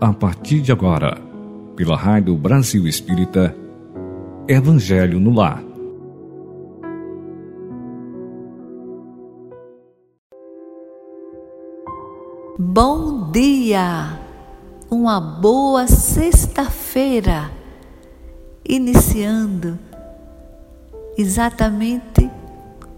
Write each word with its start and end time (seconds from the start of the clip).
a 0.00 0.14
partir 0.14 0.62
de 0.62 0.72
agora, 0.72 1.20
pela 1.76 1.94
Rádio 1.94 2.34
Brasil 2.34 2.86
Espírita, 2.86 3.54
Evangelho 4.48 5.20
no 5.20 5.34
Lar. 5.34 5.62
Bom 12.58 13.30
dia! 13.30 14.18
Uma 14.90 15.20
boa 15.20 15.86
sexta-feira, 15.86 17.50
iniciando 18.66 19.78
exatamente 21.16 22.30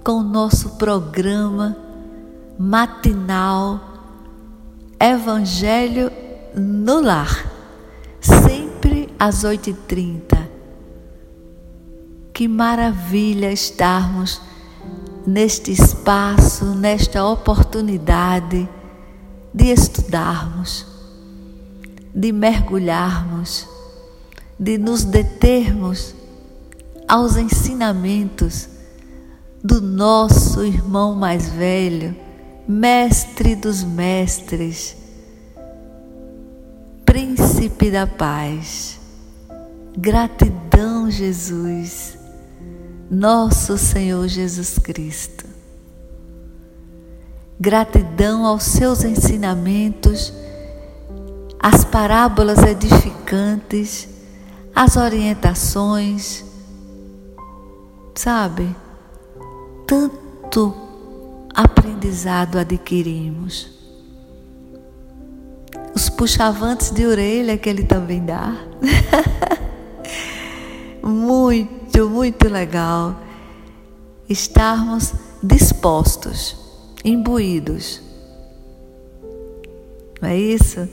com 0.04 0.12
o 0.12 0.22
nosso 0.22 0.78
programa 0.78 1.76
matinal 2.56 3.80
Evangelho 5.00 6.21
no 6.54 7.00
lar, 7.00 7.50
sempre 8.20 9.08
às 9.18 9.44
8h30. 9.44 10.48
Que 12.32 12.48
maravilha 12.48 13.52
estarmos 13.52 14.40
neste 15.26 15.70
espaço, 15.70 16.64
nesta 16.74 17.24
oportunidade 17.24 18.68
de 19.54 19.66
estudarmos, 19.66 20.86
de 22.14 22.32
mergulharmos, 22.32 23.68
de 24.58 24.78
nos 24.78 25.04
determos 25.04 26.14
aos 27.08 27.36
ensinamentos 27.36 28.68
do 29.62 29.80
nosso 29.80 30.64
irmão 30.64 31.14
mais 31.14 31.48
velho, 31.48 32.16
mestre 32.66 33.54
dos 33.54 33.84
mestres 33.84 35.01
Príncipe 37.12 37.90
da 37.90 38.06
paz. 38.06 38.98
Gratidão, 39.94 41.10
Jesus, 41.10 42.16
nosso 43.10 43.76
Senhor 43.76 44.26
Jesus 44.28 44.78
Cristo. 44.78 45.44
Gratidão 47.60 48.46
aos 48.46 48.62
seus 48.62 49.04
ensinamentos, 49.04 50.32
às 51.58 51.84
parábolas 51.84 52.60
edificantes, 52.62 54.08
às 54.74 54.96
orientações. 54.96 56.42
Sabe, 58.14 58.74
tanto 59.86 60.74
aprendizado 61.54 62.56
adquirimos 62.56 63.68
os 63.68 63.81
puxavantes 66.22 66.92
de 66.92 67.04
orelha 67.04 67.58
que 67.58 67.68
ele 67.68 67.82
também 67.82 68.24
dá. 68.24 68.54
muito, 71.02 72.08
muito 72.08 72.48
legal 72.48 73.18
estarmos 74.28 75.14
dispostos, 75.42 76.56
imbuídos. 77.04 78.00
Não 80.20 80.28
é 80.28 80.38
isso? 80.38 80.88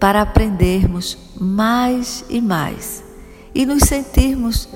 Para 0.00 0.22
aprendermos 0.22 1.18
mais 1.38 2.24
e 2.30 2.40
mais 2.40 3.04
e 3.54 3.66
nos 3.66 3.82
sentirmos 3.82 4.66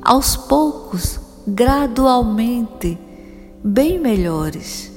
aos 0.00 0.38
poucos, 0.38 1.20
gradualmente, 1.46 2.98
bem 3.62 3.98
melhores, 3.98 4.90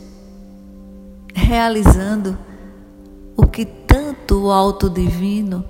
realizando 1.36 2.38
o 3.36 3.46
que 3.46 3.77
tanto 4.28 4.44
o 4.44 4.52
alto 4.52 4.90
divino 4.90 5.64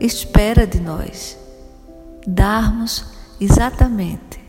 espera 0.00 0.66
de 0.66 0.80
nós. 0.80 1.38
Darmos 2.26 3.04
exatamente 3.40 4.42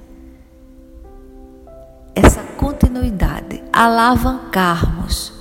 essa 2.15 2.41
continuidade, 2.57 3.63
alavancarmos 3.71 5.31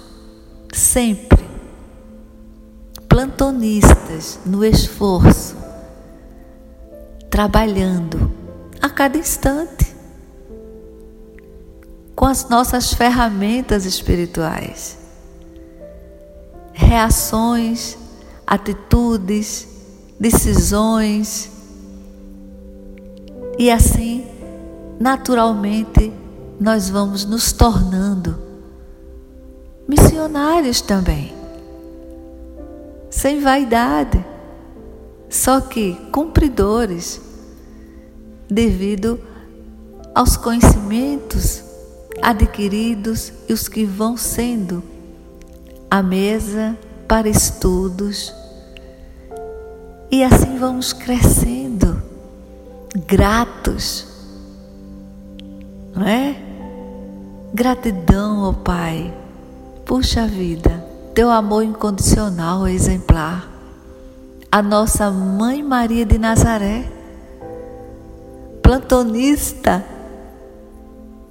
sempre 0.73 1.43
plantonistas 3.09 4.39
no 4.45 4.65
esforço, 4.65 5.57
trabalhando 7.31 8.31
a 8.81 8.89
cada 8.89 9.17
instante 9.19 9.95
com 12.15 12.27
as 12.27 12.49
nossas 12.49 12.93
ferramentas 12.93 13.85
espirituais 13.85 15.03
reações, 16.73 17.97
atitudes, 18.53 19.67
decisões. 20.21 21.51
E 23.59 23.71
assim, 23.71 24.27
naturalmente, 25.01 26.13
nós 26.61 26.91
vamos 26.91 27.25
nos 27.25 27.51
tornando 27.51 28.37
missionários 29.89 30.83
também, 30.83 31.33
sem 33.11 33.41
vaidade, 33.41 34.23
só 35.31 35.59
que 35.59 35.95
cumpridores, 36.13 37.23
devido 38.51 39.19
aos 40.15 40.37
conhecimentos 40.37 41.65
adquiridos 42.21 43.33
e 43.49 43.55
os 43.55 43.67
que 43.67 43.87
vão 43.87 44.15
sendo 44.19 44.83
a 45.91 46.03
mesa 46.03 46.77
para 47.09 47.29
estudos. 47.29 48.42
E 50.13 50.23
assim 50.23 50.59
vamos 50.59 50.93
crescendo, 50.93 52.03
gratos, 53.07 54.07
não 55.95 56.07
é? 56.07 56.37
Gratidão, 57.55 58.43
ó 58.43 58.53
Pai. 58.53 59.11
Puxa 59.87 60.27
vida, 60.27 60.85
teu 61.15 61.31
amor 61.31 61.65
incondicional 61.65 62.69
exemplar. 62.69 63.49
A 64.51 64.61
nossa 64.61 65.11
Mãe 65.11 65.63
Maria 65.63 66.05
de 66.05 66.19
Nazaré, 66.19 66.85
plantonista, 68.63 69.83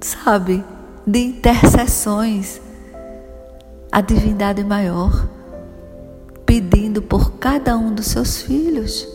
sabe, 0.00 0.64
de 1.06 1.20
intercessões 1.20 2.60
a 3.92 4.00
divindade 4.00 4.64
maior, 4.64 5.28
pedindo 6.44 6.81
por 7.00 7.32
cada 7.34 7.76
um 7.76 7.94
dos 7.94 8.06
seus 8.06 8.42
filhos. 8.42 9.08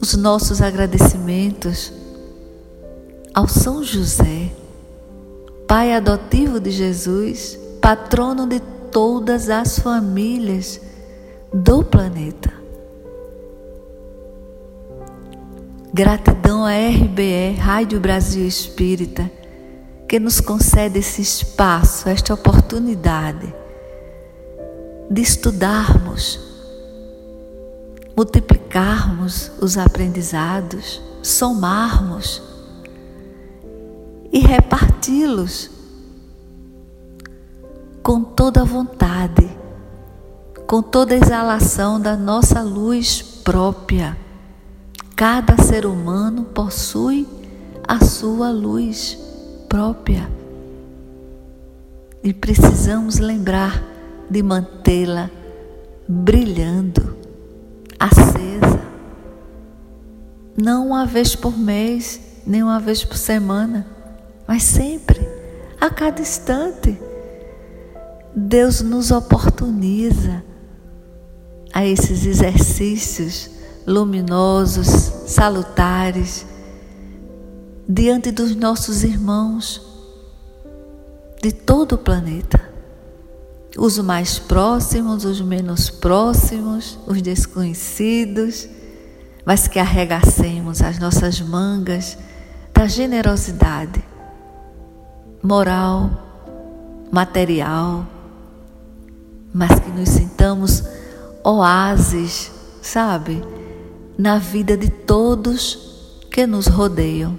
Os 0.00 0.14
nossos 0.14 0.60
agradecimentos 0.60 1.92
ao 3.32 3.46
São 3.46 3.84
José, 3.84 4.50
pai 5.68 5.94
adotivo 5.94 6.58
de 6.58 6.70
Jesus, 6.70 7.58
patrono 7.80 8.46
de 8.46 8.60
todas 8.90 9.48
as 9.48 9.78
famílias 9.78 10.80
do 11.52 11.84
planeta. 11.84 12.52
Gratidão 15.94 16.64
à 16.64 16.72
RBE, 16.72 17.56
Rádio 17.58 18.00
Brasil 18.00 18.46
Espírita 18.46 19.30
que 20.10 20.18
nos 20.18 20.40
concede 20.40 20.98
esse 20.98 21.22
espaço, 21.22 22.08
esta 22.08 22.34
oportunidade 22.34 23.54
de 25.10 25.22
estudarmos, 25.22 26.38
multiplicarmos 28.16 29.50
os 29.60 29.76
aprendizados, 29.76 31.02
somarmos 31.20 32.40
e 34.32 34.38
reparti-los 34.38 35.68
com 38.04 38.22
toda 38.22 38.60
a 38.60 38.64
vontade, 38.64 39.50
com 40.68 40.80
toda 40.80 41.14
a 41.14 41.18
exalação 41.18 42.00
da 42.00 42.16
nossa 42.16 42.62
luz 42.62 43.20
própria. 43.20 44.16
Cada 45.16 45.60
ser 45.60 45.84
humano 45.84 46.44
possui 46.44 47.26
a 47.86 48.04
sua 48.04 48.52
luz 48.52 49.18
própria. 49.68 50.30
E 52.22 52.32
precisamos 52.32 53.18
lembrar 53.18 53.89
de 54.30 54.42
mantê-la 54.42 55.28
brilhando, 56.08 57.16
acesa. 57.98 58.80
Não 60.56 60.88
uma 60.88 61.04
vez 61.04 61.34
por 61.34 61.58
mês, 61.58 62.20
nem 62.46 62.62
uma 62.62 62.78
vez 62.78 63.04
por 63.04 63.16
semana, 63.16 63.86
mas 64.46 64.62
sempre, 64.62 65.20
a 65.80 65.90
cada 65.90 66.20
instante. 66.20 66.98
Deus 68.34 68.80
nos 68.80 69.10
oportuniza 69.10 70.44
a 71.72 71.84
esses 71.84 72.24
exercícios 72.24 73.50
luminosos, 73.86 74.86
salutares, 75.26 76.46
diante 77.88 78.30
dos 78.30 78.54
nossos 78.54 79.02
irmãos 79.02 79.82
de 81.42 81.50
todo 81.52 81.94
o 81.94 81.98
planeta. 81.98 82.69
Os 83.76 83.98
mais 83.98 84.38
próximos, 84.38 85.24
os 85.24 85.40
menos 85.40 85.90
próximos, 85.90 86.98
os 87.06 87.22
desconhecidos, 87.22 88.68
mas 89.44 89.68
que 89.68 89.78
arregacemos 89.78 90.82
as 90.82 90.98
nossas 90.98 91.40
mangas 91.40 92.18
da 92.72 92.86
generosidade 92.86 94.04
moral, 95.42 96.10
material, 97.10 98.06
mas 99.52 99.78
que 99.80 99.90
nos 99.90 100.08
sintamos 100.08 100.84
oásis, 101.42 102.50
sabe, 102.82 103.42
na 104.16 104.38
vida 104.38 104.76
de 104.76 104.90
todos 104.90 106.26
que 106.30 106.46
nos 106.46 106.66
rodeiam. 106.66 107.38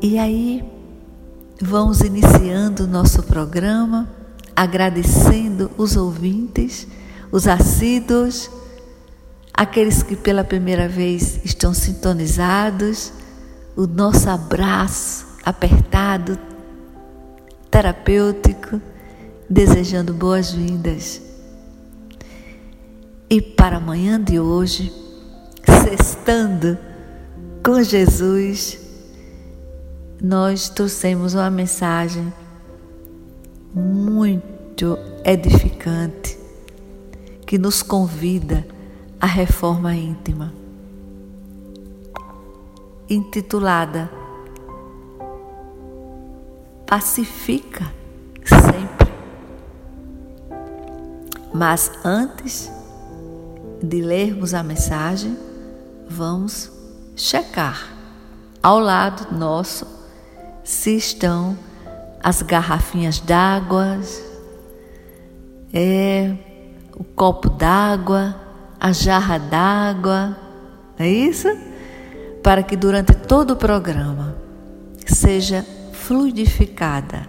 E 0.00 0.18
aí, 0.18 0.64
vamos 1.62 2.00
iniciando 2.00 2.84
o 2.84 2.86
nosso 2.88 3.22
programa, 3.22 4.08
agradecendo 4.54 5.70
os 5.78 5.96
ouvintes, 5.96 6.86
os 7.30 7.46
assíduos, 7.46 8.50
aqueles 9.54 10.02
que 10.02 10.16
pela 10.16 10.42
primeira 10.42 10.88
vez 10.88 11.40
estão 11.44 11.72
sintonizados, 11.72 13.12
o 13.76 13.86
nosso 13.86 14.28
abraço 14.28 15.24
apertado, 15.44 16.36
terapêutico, 17.70 18.80
desejando 19.48 20.12
boas-vindas. 20.12 21.22
E 23.30 23.40
para 23.40 23.76
amanhã 23.76 24.20
de 24.20 24.38
hoje, 24.38 24.92
sextando 25.64 26.76
com 27.64 27.82
Jesus, 27.82 28.81
nós 30.22 30.68
trouxemos 30.68 31.34
uma 31.34 31.50
mensagem 31.50 32.32
muito 33.74 34.96
edificante 35.24 36.38
que 37.44 37.58
nos 37.58 37.82
convida 37.82 38.64
à 39.20 39.26
reforma 39.26 39.92
íntima, 39.96 40.54
intitulada 43.10 44.08
Pacifica 46.86 47.92
sempre. 48.44 49.12
Mas 51.52 51.90
antes 52.04 52.70
de 53.82 54.00
lermos 54.02 54.54
a 54.54 54.62
mensagem, 54.62 55.36
vamos 56.08 56.70
checar 57.16 57.90
ao 58.62 58.78
lado 58.78 59.34
nosso 59.36 60.01
se 60.64 60.96
estão 60.96 61.56
as 62.22 62.42
garrafinhas 62.42 63.18
d'água, 63.20 63.98
é, 65.72 66.34
o 66.94 67.02
copo 67.02 67.50
d'água, 67.50 68.36
a 68.78 68.92
jarra 68.92 69.38
d'água, 69.38 70.36
é 70.98 71.08
isso? 71.08 71.48
Para 72.42 72.62
que 72.62 72.76
durante 72.76 73.14
todo 73.14 73.52
o 73.52 73.56
programa 73.56 74.36
seja 75.06 75.66
fluidificada 75.92 77.26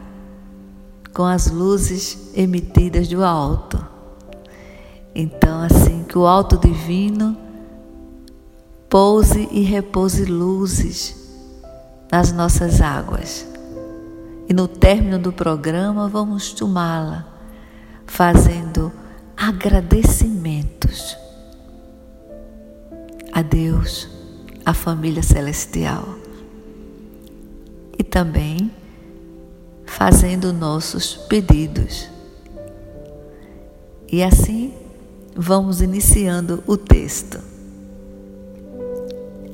com 1.14 1.24
as 1.24 1.50
luzes 1.50 2.32
emitidas 2.36 3.08
do 3.08 3.24
alto. 3.24 3.84
Então, 5.16 5.62
assim, 5.62 6.04
que 6.04 6.18
o 6.18 6.26
alto 6.26 6.58
divino 6.58 7.38
pouse 8.90 9.48
e 9.52 9.62
repouse 9.62 10.26
luzes 10.26 11.23
nas 12.14 12.32
nossas 12.32 12.80
águas. 12.80 13.44
E 14.48 14.54
no 14.54 14.68
término 14.68 15.18
do 15.18 15.34
programa 15.34 16.08
vamos 16.08 16.54
tomá-la, 16.54 17.26
fazendo 18.06 18.92
agradecimentos 19.36 21.18
a 23.32 23.42
Deus, 23.42 24.08
à 24.64 24.76
família 24.76 25.24
celestial. 25.24 26.08
E 27.98 28.04
também 28.04 28.72
fazendo 29.84 30.54
nossos 30.54 31.16
pedidos. 31.16 32.08
E 34.08 34.22
assim 34.22 34.72
vamos 35.36 35.82
iniciando 35.82 36.64
o 36.68 36.78
texto. 36.78 37.40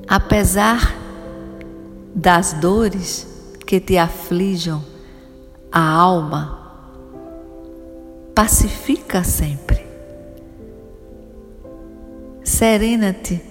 Apesar 0.05 1.08
das 2.13 2.53
dores 2.53 3.27
que 3.65 3.79
te 3.79 3.97
aflijam 3.97 4.83
a 5.71 5.81
alma, 5.81 6.59
pacifica 8.33 9.23
sempre. 9.23 9.85
Serena-te 12.43 13.41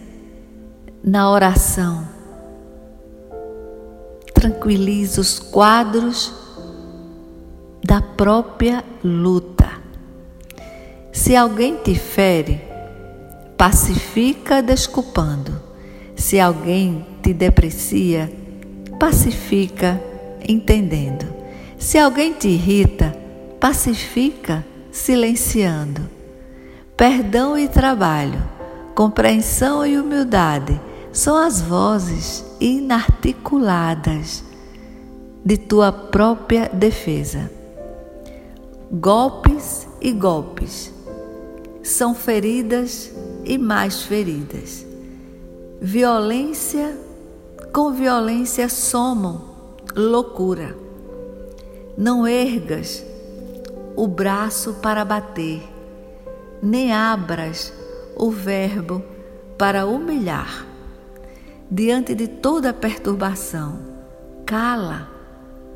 na 1.03 1.31
oração. 1.31 2.07
Tranquiliza 4.35 5.21
os 5.21 5.39
quadros 5.39 6.35
da 7.83 8.03
própria 8.03 8.85
luta. 9.03 9.71
Se 11.13 11.35
alguém 11.35 11.77
te 11.77 11.95
fere, 11.95 12.61
pacifica 13.57 14.63
desculpando. 14.63 15.61
Se 16.15 16.41
alguém 16.41 17.07
te 17.23 17.33
deprecia, 17.33 18.31
pacifica 18.99 20.01
entendendo. 20.47 21.27
Se 21.79 21.99
alguém 21.99 22.33
te 22.33 22.49
irrita, 22.49 23.17
pacifica 23.61 24.65
silenciando. 24.91 26.09
Perdão 26.97 27.57
e 27.57 27.69
trabalho, 27.69 28.43
compreensão 28.95 29.87
e 29.87 29.99
humildade 29.99 30.81
são 31.13 31.37
as 31.37 31.61
vozes 31.61 32.45
inarticuladas 32.61 34.43
de 35.45 35.57
tua 35.57 35.93
própria 35.93 36.69
defesa. 36.69 37.51
Golpes 38.91 39.87
e 40.01 40.13
golpes 40.13 40.93
são 41.83 42.15
feridas 42.15 43.13
e 43.45 43.57
mais 43.57 44.03
feridas. 44.03 44.85
Violência 45.81 47.08
com 47.73 47.93
violência 47.93 48.69
somam 48.69 49.43
loucura. 49.95 50.75
Não 51.97 52.27
ergas 52.27 53.05
o 53.95 54.07
braço 54.07 54.75
para 54.75 55.05
bater, 55.05 55.63
nem 56.63 56.93
abras 56.93 57.73
o 58.17 58.31
verbo 58.31 59.03
para 59.59 59.87
humilhar. 59.87 60.67
Diante 61.71 62.15
de 62.15 62.27
toda 62.27 62.73
perturbação, 62.73 63.81
cala 64.47 65.09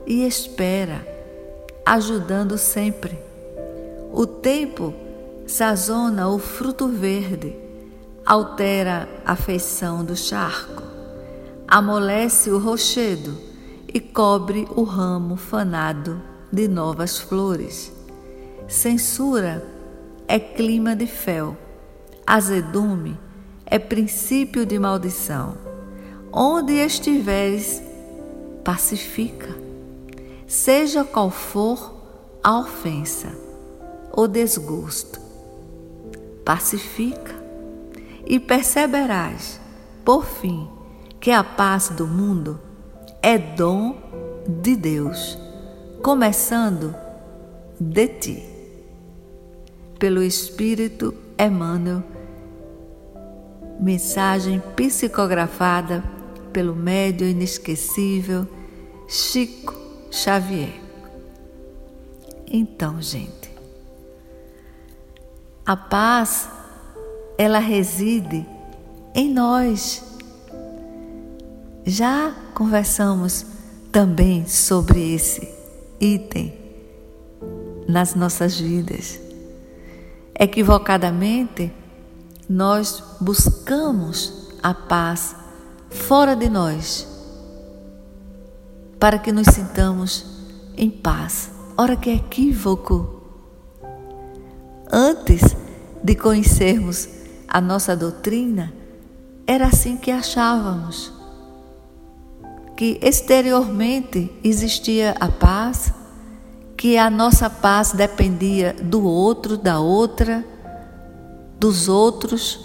e 0.06 0.26
espera, 0.26 1.06
ajudando 1.84 2.56
sempre. 2.56 3.18
O 4.12 4.26
tempo 4.26 4.94
sazona 5.46 6.28
o 6.28 6.38
fruto 6.38 6.88
verde, 6.88 7.54
altera 8.24 9.08
a 9.26 9.36
feição 9.36 10.02
do 10.04 10.16
charco 10.16 10.81
amolece 11.72 12.50
o 12.50 12.58
rochedo 12.58 13.34
e 13.88 13.98
cobre 13.98 14.68
o 14.76 14.82
ramo 14.82 15.36
fanado 15.36 16.20
de 16.52 16.68
novas 16.68 17.18
flores. 17.18 17.90
Censura 18.68 19.66
é 20.28 20.38
clima 20.38 20.94
de 20.94 21.06
fel, 21.06 21.56
azedume 22.26 23.18
é 23.64 23.78
princípio 23.78 24.66
de 24.66 24.78
maldição. 24.78 25.56
Onde 26.30 26.74
estiveres, 26.74 27.82
pacifica. 28.62 29.56
Seja 30.46 31.04
qual 31.04 31.30
for 31.30 31.94
a 32.44 32.58
ofensa, 32.58 33.34
o 34.14 34.28
desgosto, 34.28 35.18
pacifica 36.44 37.34
e 38.26 38.38
perceberás, 38.38 39.58
por 40.04 40.26
fim, 40.26 40.68
que 41.22 41.30
a 41.30 41.44
paz 41.44 41.88
do 41.90 42.04
mundo 42.04 42.60
é 43.22 43.38
dom 43.38 43.96
de 44.60 44.74
Deus, 44.74 45.38
começando 46.02 46.92
de 47.78 48.08
ti. 48.08 48.42
Pelo 50.00 50.20
Espírito 50.20 51.14
Emmanuel, 51.38 52.02
mensagem 53.78 54.60
psicografada 54.74 56.02
pelo 56.52 56.74
médio 56.74 57.28
inesquecível 57.28 58.44
Chico 59.06 59.76
Xavier. 60.10 60.74
Então, 62.48 63.00
gente, 63.00 63.48
a 65.64 65.76
paz 65.76 66.48
ela 67.38 67.60
reside 67.60 68.44
em 69.14 69.32
nós 69.32 70.11
já 71.84 72.34
conversamos 72.54 73.46
também 73.90 74.46
sobre 74.46 75.14
esse 75.14 75.48
item 76.00 76.54
nas 77.88 78.14
nossas 78.14 78.58
vidas. 78.58 79.20
Equivocadamente, 80.38 81.72
nós 82.48 83.02
buscamos 83.20 84.48
a 84.62 84.72
paz 84.72 85.36
fora 85.90 86.34
de 86.34 86.48
nós, 86.48 87.06
para 88.98 89.18
que 89.18 89.32
nos 89.32 89.46
sintamos 89.48 90.24
em 90.76 90.90
paz. 90.90 91.50
Ora 91.76 91.96
que 91.96 92.10
equívoco! 92.10 93.20
Antes 94.90 95.42
de 96.02 96.14
conhecermos 96.14 97.08
a 97.48 97.60
nossa 97.60 97.96
doutrina, 97.96 98.72
era 99.46 99.66
assim 99.66 99.96
que 99.96 100.10
achávamos. 100.10 101.21
Que 102.76 102.98
exteriormente 103.02 104.30
existia 104.42 105.14
a 105.20 105.28
paz, 105.28 105.92
que 106.76 106.96
a 106.96 107.08
nossa 107.08 107.48
paz 107.48 107.92
dependia 107.92 108.74
do 108.82 109.04
outro, 109.04 109.56
da 109.56 109.78
outra, 109.78 110.44
dos 111.58 111.88
outros, 111.88 112.58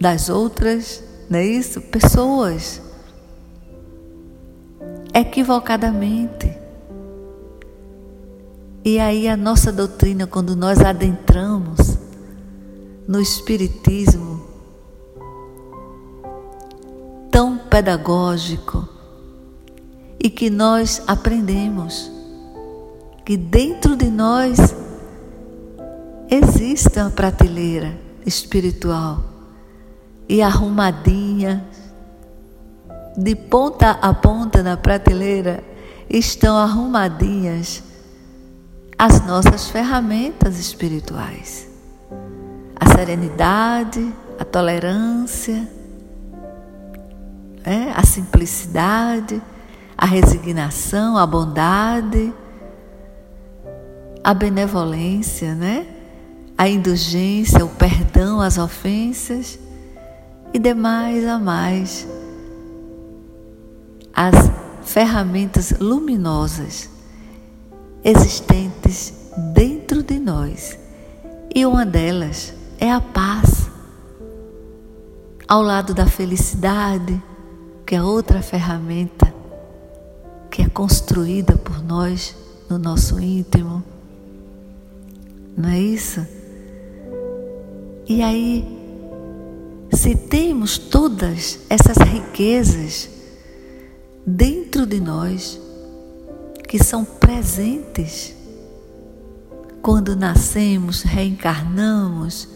das 0.00 0.28
outras, 0.28 1.02
não 1.30 1.38
é 1.38 1.44
isso? 1.46 1.80
Pessoas. 1.80 2.82
Equivocadamente. 5.14 6.52
E 8.84 8.98
aí 8.98 9.28
a 9.28 9.36
nossa 9.36 9.70
doutrina, 9.70 10.26
quando 10.26 10.56
nós 10.56 10.80
adentramos 10.80 11.96
no 13.06 13.20
Espiritismo, 13.20 14.44
tão 17.30 17.56
pedagógico, 17.56 18.88
e 20.22 20.30
que 20.30 20.48
nós 20.48 21.02
aprendemos 21.08 22.08
que 23.24 23.36
dentro 23.36 23.96
de 23.96 24.08
nós 24.08 24.72
existe 26.30 27.00
uma 27.00 27.10
prateleira 27.10 27.98
espiritual 28.24 29.24
e 30.28 30.40
arrumadinha, 30.40 31.64
de 33.16 33.34
ponta 33.34 33.90
a 33.90 34.14
ponta 34.14 34.62
na 34.62 34.76
prateleira 34.76 35.62
estão 36.08 36.56
arrumadinhas 36.56 37.82
as 38.96 39.26
nossas 39.26 39.68
ferramentas 39.68 40.56
espirituais. 40.58 41.68
A 42.76 42.96
serenidade, 42.96 44.12
a 44.38 44.44
tolerância, 44.44 45.68
é, 47.64 47.90
a 47.94 48.04
simplicidade, 48.04 49.42
a 50.02 50.04
resignação, 50.04 51.16
a 51.16 51.24
bondade, 51.24 52.34
a 54.24 54.34
benevolência, 54.34 55.54
né? 55.54 55.86
a 56.58 56.68
indulgência, 56.68 57.64
o 57.64 57.68
perdão 57.68 58.40
às 58.40 58.58
ofensas 58.58 59.60
e 60.52 60.58
demais 60.58 61.24
a 61.24 61.38
mais 61.38 62.08
as 64.12 64.34
ferramentas 64.82 65.72
luminosas 65.78 66.90
existentes 68.02 69.14
dentro 69.54 70.02
de 70.02 70.18
nós. 70.18 70.76
E 71.54 71.64
uma 71.64 71.86
delas 71.86 72.52
é 72.80 72.90
a 72.90 73.00
paz. 73.00 73.70
Ao 75.46 75.62
lado 75.62 75.94
da 75.94 76.06
felicidade, 76.06 77.22
que 77.86 77.94
é 77.94 78.02
outra 78.02 78.42
ferramenta 78.42 79.41
que 80.52 80.60
é 80.60 80.68
construída 80.68 81.56
por 81.56 81.82
nós 81.82 82.36
no 82.68 82.78
nosso 82.78 83.18
íntimo. 83.18 83.82
Não 85.56 85.70
é 85.70 85.80
isso? 85.80 86.24
E 88.06 88.20
aí, 88.20 88.62
se 89.90 90.14
temos 90.14 90.76
todas 90.76 91.58
essas 91.70 91.96
riquezas 91.96 93.08
dentro 94.26 94.84
de 94.84 95.00
nós, 95.00 95.58
que 96.68 96.82
são 96.82 97.02
presentes. 97.02 98.34
Quando 99.80 100.14
nascemos, 100.14 101.00
reencarnamos, 101.02 102.46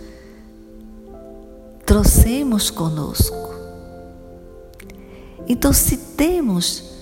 trouxemos 1.84 2.70
conosco. 2.70 3.54
Então, 5.48 5.72
se 5.72 5.96
temos 5.96 6.95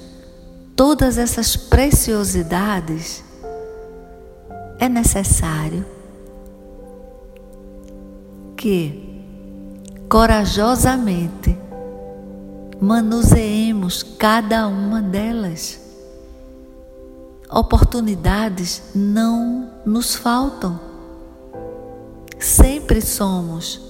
todas 0.76 1.18
essas 1.18 1.56
preciosidades, 1.56 3.22
é 4.78 4.88
necessário 4.88 5.84
que 8.56 9.22
corajosamente 10.08 11.56
manuseemos 12.80 14.02
cada 14.02 14.66
uma 14.66 15.00
delas 15.00 15.84
oportunidades 17.54 18.82
não 18.94 19.70
nos 19.86 20.16
faltam. 20.16 20.80
Sempre 22.38 23.00
somos 23.00 23.80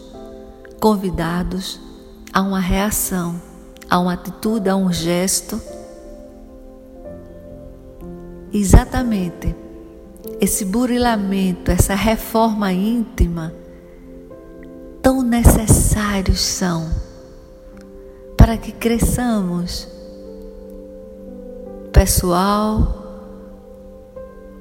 convidados 0.78 1.80
a 2.30 2.42
uma 2.42 2.60
reação, 2.60 3.40
a 3.88 3.98
uma 3.98 4.12
atitude, 4.12 4.68
a 4.68 4.76
um 4.76 4.92
gesto. 4.92 5.60
Exatamente 8.54 9.52
esse 10.40 10.64
burilamento, 10.64 11.72
essa 11.72 11.94
reforma 11.94 12.72
íntima, 12.72 13.52
tão 15.02 15.22
necessários 15.22 16.40
são 16.40 16.88
para 18.36 18.56
que 18.56 18.70
cresçamos 18.72 19.88
pessoal, 21.92 23.02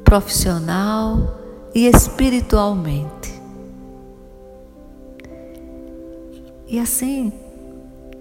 profissional 0.04 1.40
e 1.76 1.86
espiritualmente. 1.86 3.42
E 6.68 6.80
assim, 6.80 7.32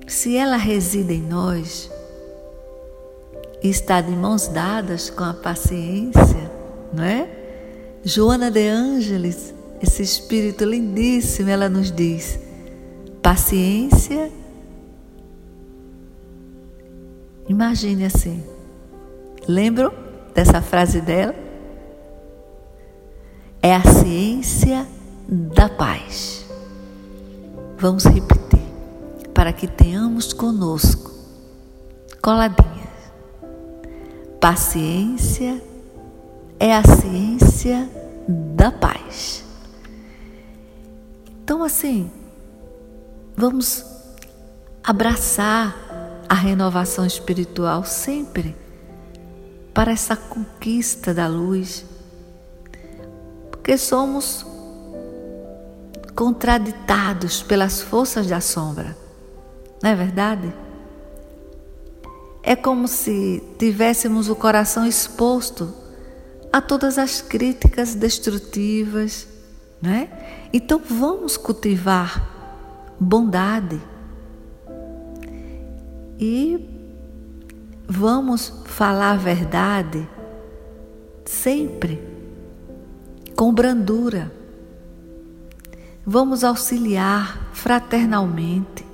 se 0.06 0.36
ela 0.36 0.56
reside 0.56 1.14
em 1.14 1.22
nós 1.22 1.90
e 3.62 3.68
está 3.68 4.00
de 4.00 4.10
mãos 4.10 4.48
dadas 4.48 5.10
com 5.10 5.24
a 5.24 5.34
paciência, 5.34 6.50
não 6.92 7.04
é? 7.04 7.28
Joana 8.04 8.50
de 8.50 8.66
Ângeles, 8.66 9.54
esse 9.80 10.02
espírito 10.02 10.64
lindíssimo, 10.64 11.48
ela 11.48 11.68
nos 11.68 11.92
diz: 11.92 12.38
paciência. 13.22 14.30
Imagine 17.48 18.06
assim. 18.06 18.42
Lembram 19.46 19.92
dessa 20.34 20.62
frase 20.62 21.00
dela? 21.00 21.34
é 23.62 23.76
a 23.76 23.82
ciência 23.82 24.86
da 25.28 25.68
paz. 25.68 26.44
Vamos 27.78 28.04
repetir, 28.04 28.66
para 29.32 29.52
que 29.52 29.68
tenhamos 29.68 30.32
conosco, 30.32 31.12
coladinhas. 32.20 32.71
Paciência 34.42 35.62
é 36.58 36.74
a 36.74 36.82
ciência 36.82 37.88
da 38.26 38.72
paz. 38.72 39.44
Então, 41.44 41.62
assim, 41.62 42.10
vamos 43.36 43.84
abraçar 44.82 45.76
a 46.28 46.34
renovação 46.34 47.06
espiritual 47.06 47.84
sempre 47.84 48.56
para 49.72 49.92
essa 49.92 50.16
conquista 50.16 51.14
da 51.14 51.28
luz 51.28 51.84
porque 53.48 53.78
somos 53.78 54.44
contraditados 56.16 57.44
pelas 57.44 57.80
forças 57.80 58.26
da 58.26 58.40
sombra. 58.40 58.96
Não 59.80 59.90
é 59.90 59.94
verdade? 59.94 60.52
É 62.42 62.56
como 62.56 62.88
se 62.88 63.42
tivéssemos 63.58 64.28
o 64.28 64.34
coração 64.34 64.86
exposto 64.86 65.72
a 66.52 66.60
todas 66.60 66.98
as 66.98 67.22
críticas 67.22 67.94
destrutivas, 67.94 69.28
né? 69.80 70.10
Então 70.52 70.80
vamos 70.84 71.36
cultivar 71.36 72.28
bondade 72.98 73.80
e 76.18 76.68
vamos 77.88 78.52
falar 78.64 79.12
a 79.12 79.16
verdade 79.16 80.06
sempre 81.24 82.00
com 83.34 83.52
brandura. 83.52 84.32
Vamos 86.04 86.44
auxiliar 86.44 87.50
fraternalmente. 87.52 88.84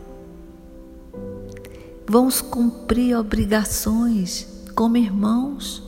Vamos 2.10 2.40
cumprir 2.40 3.14
obrigações 3.14 4.46
como 4.74 4.96
irmãos. 4.96 5.86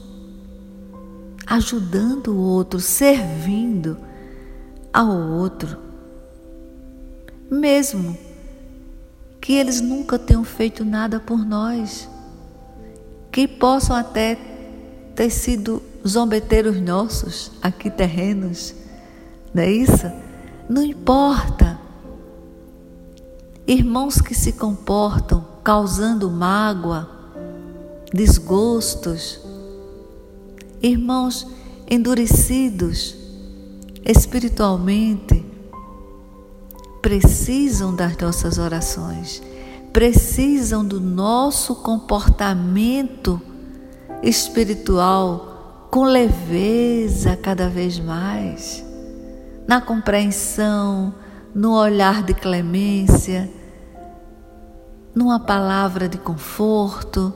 ajudando 1.47 2.29
o 2.29 2.37
outro, 2.37 2.79
servindo 2.79 3.99
ao 4.93 5.09
outro, 5.11 5.77
mesmo 7.51 8.17
que 9.41 9.55
eles 9.55 9.81
nunca 9.81 10.17
tenham 10.17 10.45
feito 10.45 10.85
nada 10.85 11.19
por 11.19 11.45
nós, 11.45 12.09
que 13.33 13.49
possam 13.49 13.97
até 13.97 14.39
ter 15.17 15.29
sido 15.29 15.83
zombeteiros 16.07 16.81
nossos 16.81 17.51
aqui 17.61 17.91
terrenos, 17.91 18.73
não 19.53 19.65
é 19.65 19.73
isso? 19.73 20.09
Não 20.69 20.85
importa. 20.85 21.81
Irmãos 23.67 24.21
que 24.21 24.37
se 24.37 24.53
comportam 24.53 25.50
causando 25.71 26.29
mágoa, 26.29 27.09
desgostos, 28.13 29.41
irmãos 30.83 31.47
endurecidos 31.89 33.15
espiritualmente, 34.05 35.47
precisam 37.01 37.95
das 37.95 38.17
nossas 38.17 38.59
orações, 38.59 39.41
precisam 39.93 40.85
do 40.85 41.01
nosso 41.01 41.77
comportamento 41.77 43.41
espiritual 44.25 45.87
com 45.89 46.03
leveza 46.03 47.37
cada 47.37 47.69
vez 47.69 48.01
mais, 48.01 48.85
na 49.69 49.81
compreensão, 49.81 51.15
no 51.55 51.75
olhar 51.75 52.25
de 52.25 52.35
clemência, 52.35 53.60
numa 55.15 55.41
palavra 55.41 56.09
de 56.09 56.19
conforto, 56.19 57.33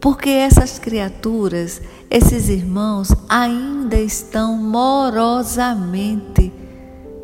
porque 0.00 0.30
essas 0.30 0.78
criaturas, 0.78 1.80
esses 2.10 2.48
irmãos 2.48 3.08
ainda 3.28 3.96
estão 3.96 4.56
morosamente 4.56 6.52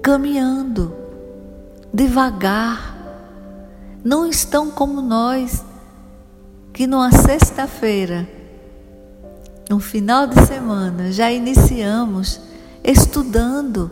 caminhando 0.00 0.94
devagar. 1.92 2.96
Não 4.04 4.26
estão 4.26 4.70
como 4.70 5.02
nós, 5.02 5.64
que 6.72 6.86
numa 6.86 7.10
sexta-feira, 7.10 8.28
no 9.68 9.80
final 9.80 10.26
de 10.26 10.46
semana, 10.46 11.10
já 11.10 11.32
iniciamos 11.32 12.40
estudando 12.84 13.90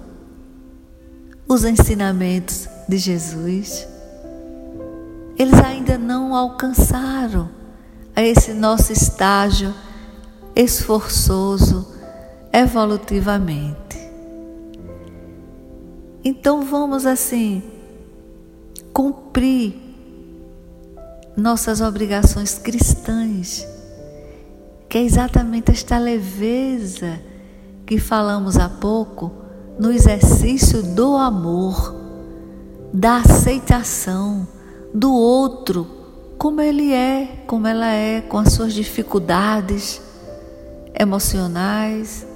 os 1.48 1.64
ensinamentos 1.64 2.68
de 2.88 2.96
Jesus. 2.96 3.95
Eles 5.38 5.60
ainda 5.60 5.98
não 5.98 6.34
alcançaram 6.34 7.50
a 8.14 8.22
esse 8.22 8.54
nosso 8.54 8.92
estágio 8.92 9.74
esforçoso 10.54 11.86
evolutivamente. 12.50 13.98
Então 16.24 16.64
vamos 16.64 17.04
assim 17.04 17.62
cumprir 18.94 19.74
nossas 21.36 21.82
obrigações 21.82 22.58
cristãs, 22.58 23.68
que 24.88 24.96
é 24.96 25.02
exatamente 25.02 25.70
esta 25.70 25.98
leveza 25.98 27.20
que 27.84 27.98
falamos 27.98 28.56
há 28.56 28.70
pouco 28.70 29.30
no 29.78 29.92
exercício 29.92 30.82
do 30.82 31.14
amor, 31.14 31.94
da 32.90 33.18
aceitação 33.18 34.48
do 34.96 35.12
outro, 35.12 35.86
como 36.38 36.62
ele 36.62 36.90
é, 36.90 37.44
como 37.46 37.66
ela 37.66 37.92
é, 37.92 38.22
com 38.22 38.38
as 38.38 38.54
suas 38.54 38.72
dificuldades 38.72 40.00
emocionais, 40.98 42.26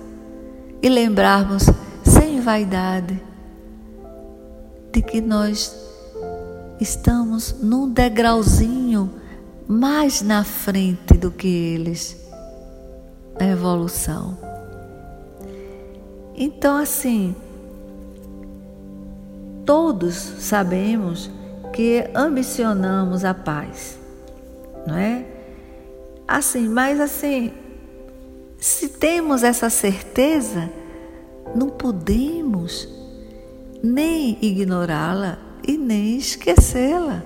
e 0.82 0.88
lembrarmos 0.90 1.64
sem 2.04 2.38
vaidade 2.42 3.18
de 4.92 5.00
que 5.00 5.22
nós 5.22 5.74
estamos 6.78 7.56
num 7.62 7.88
degrauzinho 7.88 9.10
mais 9.66 10.20
na 10.20 10.44
frente 10.44 11.14
do 11.14 11.30
que 11.30 11.48
eles 11.48 12.14
na 13.38 13.46
evolução. 13.46 14.36
Então, 16.34 16.76
assim, 16.76 17.34
todos 19.64 20.14
sabemos 20.14 21.30
que 21.80 22.04
ambicionamos 22.14 23.24
a 23.24 23.32
paz, 23.32 23.98
não 24.86 24.98
é? 24.98 25.24
Assim, 26.28 26.68
mas 26.68 27.00
assim, 27.00 27.52
se 28.58 28.90
temos 28.90 29.42
essa 29.42 29.70
certeza, 29.70 30.68
não 31.54 31.70
podemos 31.70 32.86
nem 33.82 34.36
ignorá-la 34.42 35.38
e 35.66 35.78
nem 35.78 36.18
esquecê-la. 36.18 37.22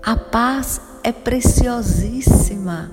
A 0.00 0.16
paz 0.16 0.80
é 1.02 1.10
preciosíssima 1.10 2.88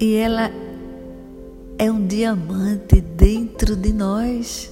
e 0.00 0.16
ela 0.16 0.50
é 1.78 1.88
um 1.88 2.04
diamante 2.04 3.00
dentro 3.00 3.76
de 3.76 3.92
nós. 3.92 4.71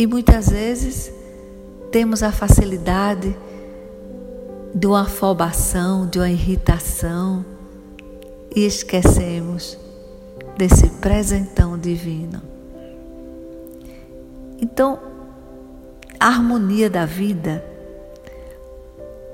E 0.00 0.06
muitas 0.06 0.48
vezes 0.48 1.12
temos 1.92 2.22
a 2.22 2.32
facilidade 2.32 3.36
de 4.74 4.86
uma 4.86 5.02
afobação, 5.02 6.06
de 6.06 6.18
uma 6.18 6.30
irritação 6.30 7.44
e 8.56 8.64
esquecemos 8.64 9.76
desse 10.56 10.88
presentão 11.02 11.78
divino. 11.78 12.40
Então, 14.58 14.98
a 16.18 16.28
harmonia 16.28 16.88
da 16.88 17.04
vida, 17.04 17.62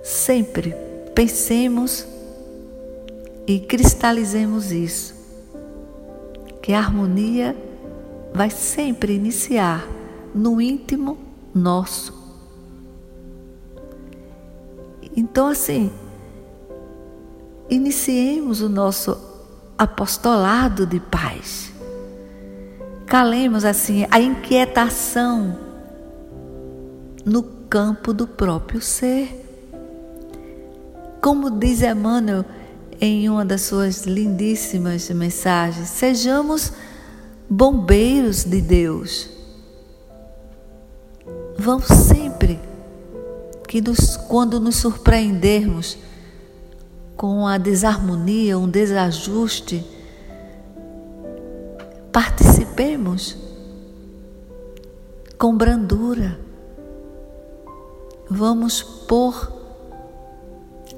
sempre 0.03 0.75
pensemos 1.15 2.05
e 3.47 3.61
cristalizemos 3.61 4.73
isso, 4.73 5.15
que 6.61 6.73
a 6.73 6.79
harmonia 6.81 7.57
vai 8.35 8.51
sempre 8.51 9.15
iniciar 9.15 9.87
no 10.37 10.61
íntimo 10.61 11.19
nosso. 11.55 12.15
Então, 15.17 15.49
assim, 15.49 15.91
iniciemos 17.71 18.61
o 18.61 18.69
nosso 18.69 19.19
apostolado 19.79 20.87
de 20.87 21.01
paz 21.01 21.75
calemos 23.07 23.65
assim 23.65 24.07
a 24.11 24.21
inquietação 24.21 25.57
no 27.25 27.43
campo 27.43 28.13
do 28.13 28.27
próprio 28.27 28.81
ser. 28.81 29.45
Como 31.23 31.51
diz 31.51 31.83
Emmanuel 31.83 32.45
em 33.01 33.29
uma 33.29 33.45
das 33.45 33.63
suas 33.63 34.05
lindíssimas 34.05 35.09
mensagens, 35.11 35.89
sejamos 35.89 36.73
bombeiros 37.49 38.45
de 38.45 38.61
Deus. 38.61 39.31
Vamos 41.67 41.89
sempre 41.89 42.61
que 43.67 43.81
nos, 43.81 44.17
quando 44.17 44.61
nos 44.61 44.77
surpreendermos 44.77 45.99
com 47.17 47.45
a 47.45 47.59
desarmonia, 47.59 48.57
um 48.57 48.69
desajuste, 48.69 49.85
participemos 52.13 53.37
com 55.37 55.57
brandura. 55.57 56.39
Vamos 58.31 58.81
pôr 58.81 59.53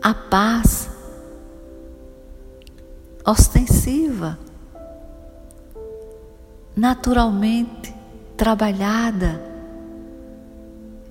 a 0.03 0.13
paz 0.13 0.91
ostensiva, 3.25 4.39
naturalmente 6.77 7.95
trabalhada. 8.37 9.48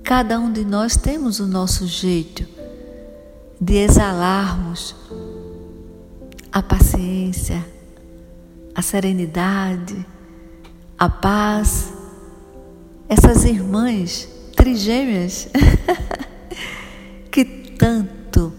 Cada 0.07 0.39
um 0.39 0.49
de 0.49 0.63
nós 0.63 0.95
temos 0.95 1.41
o 1.41 1.45
nosso 1.45 1.85
jeito 1.85 2.47
de 3.59 3.73
exalarmos 3.73 4.95
a 6.49 6.63
paciência, 6.63 7.61
a 8.73 8.81
serenidade, 8.81 10.05
a 10.97 11.09
paz. 11.09 11.91
Essas 13.09 13.43
irmãs 13.43 14.29
trigêmeas 14.55 15.49
que 17.29 17.43
tanto 17.77 18.53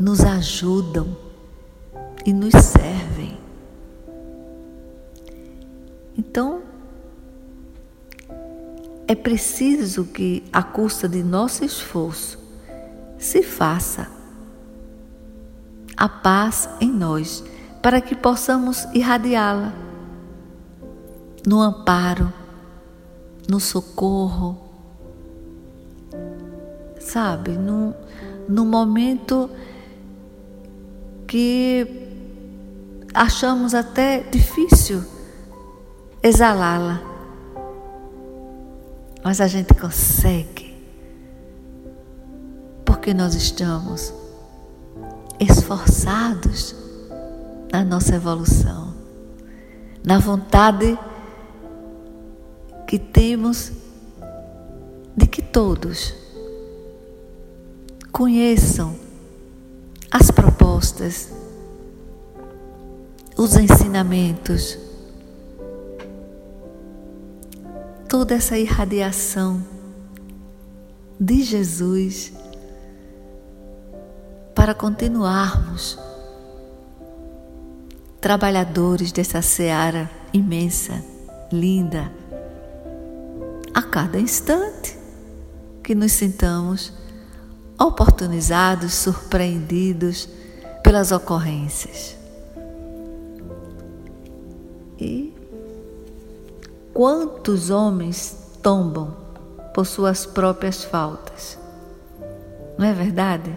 nos 0.00 0.18
ajudam 0.18 1.16
e 2.26 2.32
nos 2.32 2.54
servem. 2.56 3.38
Então, 6.18 6.69
é 9.10 9.14
preciso 9.16 10.04
que, 10.04 10.44
à 10.52 10.62
custa 10.62 11.08
de 11.08 11.20
nosso 11.20 11.64
esforço, 11.64 12.38
se 13.18 13.42
faça 13.42 14.08
a 15.96 16.08
paz 16.08 16.68
em 16.80 16.92
nós, 16.92 17.42
para 17.82 18.00
que 18.00 18.14
possamos 18.14 18.86
irradiá-la 18.94 19.74
no 21.44 21.60
amparo, 21.60 22.32
no 23.48 23.58
socorro, 23.58 24.56
sabe, 27.00 27.58
no, 27.58 27.92
no 28.48 28.64
momento 28.64 29.50
que 31.26 32.06
achamos 33.12 33.74
até 33.74 34.20
difícil 34.20 35.02
exalá-la, 36.22 37.09
mas 39.22 39.40
a 39.40 39.46
gente 39.46 39.74
consegue, 39.74 40.74
porque 42.84 43.12
nós 43.12 43.34
estamos 43.34 44.12
esforçados 45.38 46.74
na 47.72 47.84
nossa 47.84 48.14
evolução, 48.14 48.94
na 50.02 50.18
vontade 50.18 50.98
que 52.86 52.98
temos 52.98 53.72
de 55.16 55.26
que 55.26 55.42
todos 55.42 56.14
conheçam 58.10 58.94
as 60.10 60.30
propostas, 60.30 61.30
os 63.36 63.54
ensinamentos, 63.56 64.76
toda 68.10 68.34
essa 68.34 68.58
irradiação 68.58 69.64
de 71.18 71.44
Jesus 71.44 72.32
para 74.52 74.74
continuarmos 74.74 75.96
trabalhadores 78.20 79.12
dessa 79.12 79.40
seara 79.40 80.10
imensa, 80.32 81.04
linda, 81.52 82.12
a 83.72 83.80
cada 83.80 84.18
instante 84.18 84.98
que 85.80 85.94
nos 85.94 86.10
sintamos 86.10 86.92
oportunizados, 87.78 88.92
surpreendidos 88.92 90.28
pelas 90.82 91.12
ocorrências. 91.12 92.16
E 94.98 95.29
quantos 96.92 97.70
homens 97.70 98.36
tombam 98.62 99.16
por 99.74 99.86
suas 99.86 100.26
próprias 100.26 100.84
faltas? 100.84 101.58
Não 102.76 102.86
é 102.86 102.92
verdade? 102.92 103.56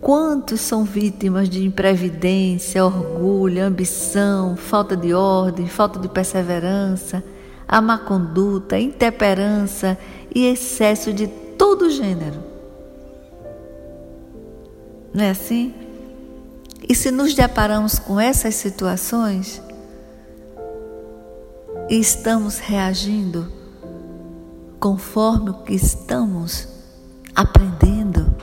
Quantos 0.00 0.60
são 0.60 0.84
vítimas 0.84 1.48
de 1.48 1.64
imprevidência, 1.64 2.84
orgulho, 2.84 3.64
ambição, 3.64 4.56
falta 4.56 4.96
de 4.96 5.12
ordem, 5.12 5.66
falta 5.66 5.98
de 5.98 6.08
perseverança, 6.08 7.24
a 7.66 7.80
má 7.80 7.98
conduta, 7.98 8.78
intemperança 8.78 9.98
e 10.34 10.46
excesso 10.46 11.12
de 11.12 11.26
todo 11.26 11.90
gênero? 11.90 12.40
Não 15.12 15.24
é 15.24 15.30
assim? 15.30 15.74
E 16.88 16.94
se 16.94 17.10
nos 17.10 17.34
deparamos 17.34 17.98
com 17.98 18.20
essas 18.20 18.54
situações 18.54 19.60
e 21.88 21.98
estamos 21.98 22.58
reagindo 22.58 23.50
conforme 24.80 25.50
o 25.50 25.62
que 25.62 25.74
estamos 25.74 26.68
aprendendo, 27.34 28.34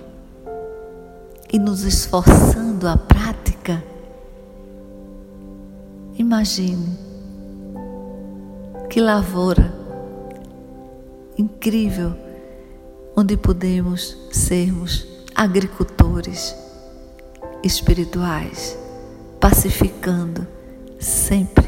e 1.51 1.59
nos 1.59 1.83
esforçando 1.83 2.87
à 2.87 2.97
prática, 2.97 3.83
imagine 6.17 6.97
que 8.89 8.99
lavoura 8.99 9.71
incrível 11.37 12.15
onde 13.15 13.37
podemos 13.37 14.17
sermos 14.31 15.07
agricultores 15.35 16.55
espirituais, 17.63 18.77
pacificando 19.39 20.47
sempre. 20.99 21.62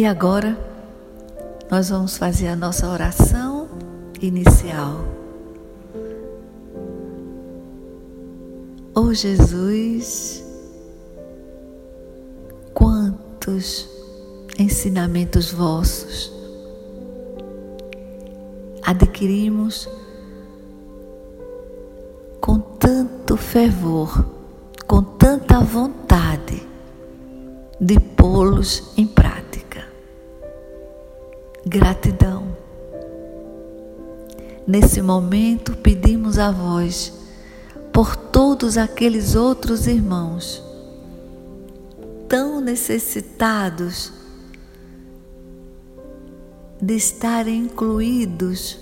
E 0.00 0.06
agora 0.06 0.58
nós 1.70 1.90
vamos 1.90 2.16
fazer 2.16 2.48
a 2.48 2.56
nossa 2.56 2.88
oração 2.88 3.68
inicial. 4.18 5.04
Oh 8.94 9.12
Jesus, 9.12 10.42
quantos 12.72 13.90
ensinamentos 14.58 15.52
vossos 15.52 16.32
adquirimos 18.82 19.86
com 22.40 22.58
tanto 22.58 23.36
fervor, 23.36 24.24
com 24.86 25.02
tanta 25.02 25.60
vontade 25.60 26.66
de 27.78 28.00
pô-los 28.00 28.94
em 28.96 29.06
prática. 29.06 29.59
Gratidão. 31.66 32.56
Nesse 34.66 35.02
momento 35.02 35.76
pedimos 35.76 36.38
a 36.38 36.50
vós 36.50 37.12
por 37.92 38.16
todos 38.16 38.78
aqueles 38.78 39.34
outros 39.34 39.86
irmãos 39.86 40.62
tão 42.28 42.60
necessitados 42.60 44.12
de 46.80 46.94
estarem 46.94 47.64
incluídos 47.64 48.78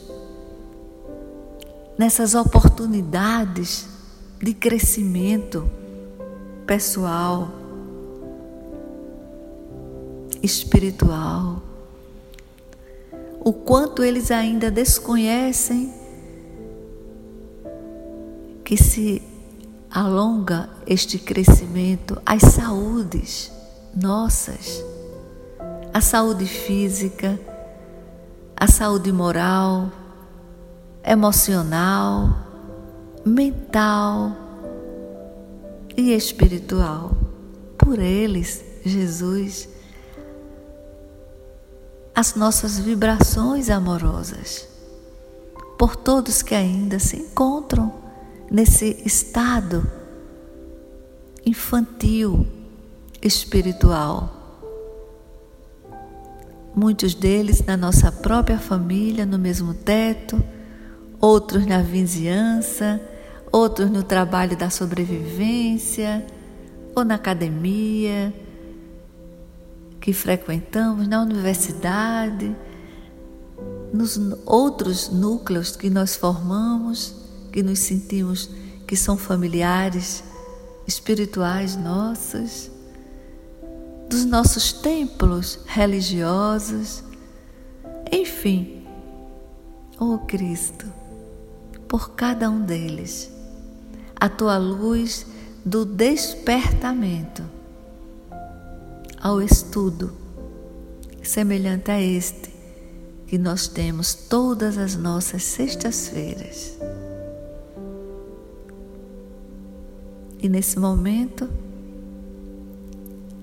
nessas 1.98 2.34
oportunidades 2.34 3.88
de 4.40 4.54
crescimento 4.54 5.68
pessoal, 6.64 7.48
espiritual. 10.42 11.67
O 13.48 13.52
quanto 13.54 14.04
eles 14.04 14.30
ainda 14.30 14.70
desconhecem 14.70 15.90
que 18.62 18.76
se 18.76 19.22
alonga 19.90 20.68
este 20.86 21.18
crescimento 21.18 22.20
às 22.26 22.42
saúdes 22.42 23.50
nossas, 23.96 24.84
a 25.94 26.00
saúde 26.02 26.44
física, 26.44 27.40
a 28.54 28.66
saúde 28.66 29.10
moral, 29.10 29.90
emocional, 31.02 32.36
mental 33.24 34.36
e 35.96 36.12
espiritual. 36.12 37.16
Por 37.78 37.98
eles, 37.98 38.62
Jesus, 38.84 39.70
as 42.18 42.34
nossas 42.34 42.80
vibrações 42.80 43.70
amorosas, 43.70 44.66
por 45.78 45.94
todos 45.94 46.42
que 46.42 46.52
ainda 46.52 46.98
se 46.98 47.14
encontram 47.16 47.94
nesse 48.50 49.00
estado 49.06 49.88
infantil 51.46 52.44
espiritual. 53.22 54.34
Muitos 56.74 57.14
deles 57.14 57.64
na 57.64 57.76
nossa 57.76 58.10
própria 58.10 58.58
família, 58.58 59.24
no 59.24 59.38
mesmo 59.38 59.72
teto, 59.72 60.42
outros 61.20 61.64
na 61.66 61.82
vizinhança, 61.82 63.00
outros 63.52 63.88
no 63.92 64.02
trabalho 64.02 64.56
da 64.56 64.70
sobrevivência 64.70 66.26
ou 66.96 67.04
na 67.04 67.14
academia 67.14 68.34
que 70.00 70.12
frequentamos, 70.12 71.06
na 71.08 71.22
universidade, 71.22 72.54
nos 73.92 74.18
outros 74.44 75.08
núcleos 75.08 75.76
que 75.76 75.90
nós 75.90 76.16
formamos 76.16 77.14
que 77.52 77.62
nos 77.62 77.80
sentimos 77.80 78.50
que 78.86 78.96
são 78.96 79.16
familiares, 79.16 80.22
espirituais 80.86 81.76
nossos, 81.76 82.70
dos 84.08 84.24
nossos 84.24 84.72
templos 84.72 85.58
religiosos, 85.66 87.02
enfim, 88.10 88.86
ó 89.98 90.14
oh 90.14 90.18
Cristo, 90.20 90.86
por 91.86 92.10
cada 92.10 92.48
um 92.48 92.60
deles, 92.60 93.30
a 94.16 94.28
tua 94.28 94.56
luz 94.56 95.26
do 95.64 95.84
despertamento 95.84 97.57
ao 99.20 99.40
estudo 99.40 100.12
semelhante 101.22 101.90
a 101.90 102.00
este 102.00 102.50
que 103.26 103.36
nós 103.36 103.68
temos 103.68 104.14
todas 104.14 104.78
as 104.78 104.96
nossas 104.96 105.42
sextas-feiras 105.42 106.78
E 110.40 110.48
nesse 110.48 110.78
momento, 110.78 111.48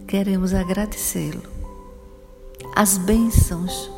queremos 0.08 0.54
agradecê-lo. 0.54 1.44
As 2.74 2.98
bênçãos 2.98 3.92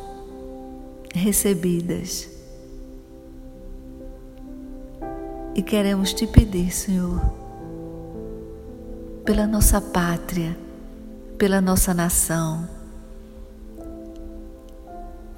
recebidas. 1.14 2.28
E 5.54 5.62
queremos 5.62 6.12
te 6.12 6.26
pedir, 6.26 6.72
Senhor, 6.72 7.20
pela 9.24 9.46
nossa 9.46 9.80
pátria, 9.80 10.56
pela 11.38 11.60
nossa 11.60 11.94
nação, 11.94 12.68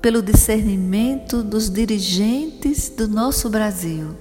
pelo 0.01 0.23
discernimento 0.23 1.43
dos 1.43 1.69
dirigentes 1.69 2.89
do 2.89 3.07
nosso 3.07 3.51
Brasil, 3.51 4.17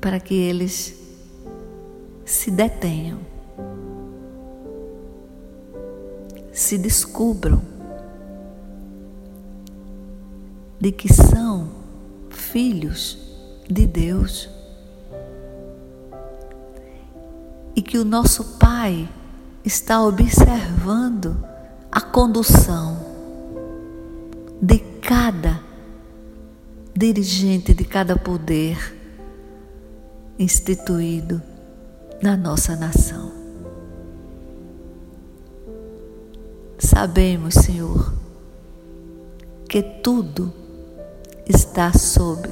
para 0.00 0.18
que 0.18 0.34
eles 0.34 0.98
se 2.24 2.50
detenham, 2.50 3.20
se 6.52 6.76
descubram 6.76 7.62
de 10.80 10.90
que 10.90 11.12
são 11.12 11.70
filhos 12.28 13.18
de 13.70 13.86
Deus 13.86 14.50
e 17.76 17.80
que 17.80 17.98
o 17.98 18.04
nosso 18.04 18.58
Pai 18.58 19.08
está 19.68 20.02
observando 20.02 21.44
a 21.92 22.00
condução 22.00 22.96
de 24.62 24.78
cada 24.78 25.60
dirigente, 26.96 27.74
de 27.74 27.84
cada 27.84 28.16
poder 28.16 28.96
instituído 30.38 31.42
na 32.22 32.34
nossa 32.34 32.74
nação. 32.76 33.30
Sabemos, 36.78 37.52
Senhor, 37.52 38.10
que 39.68 39.82
tudo 39.82 40.50
está 41.46 41.92
sob 41.92 42.48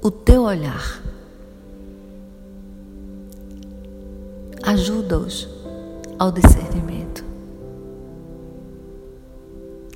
o 0.00 0.08
teu 0.08 0.42
olhar. 0.42 1.02
Ajuda-os 4.62 5.53
ao 6.18 6.30
discernimento. 6.32 7.24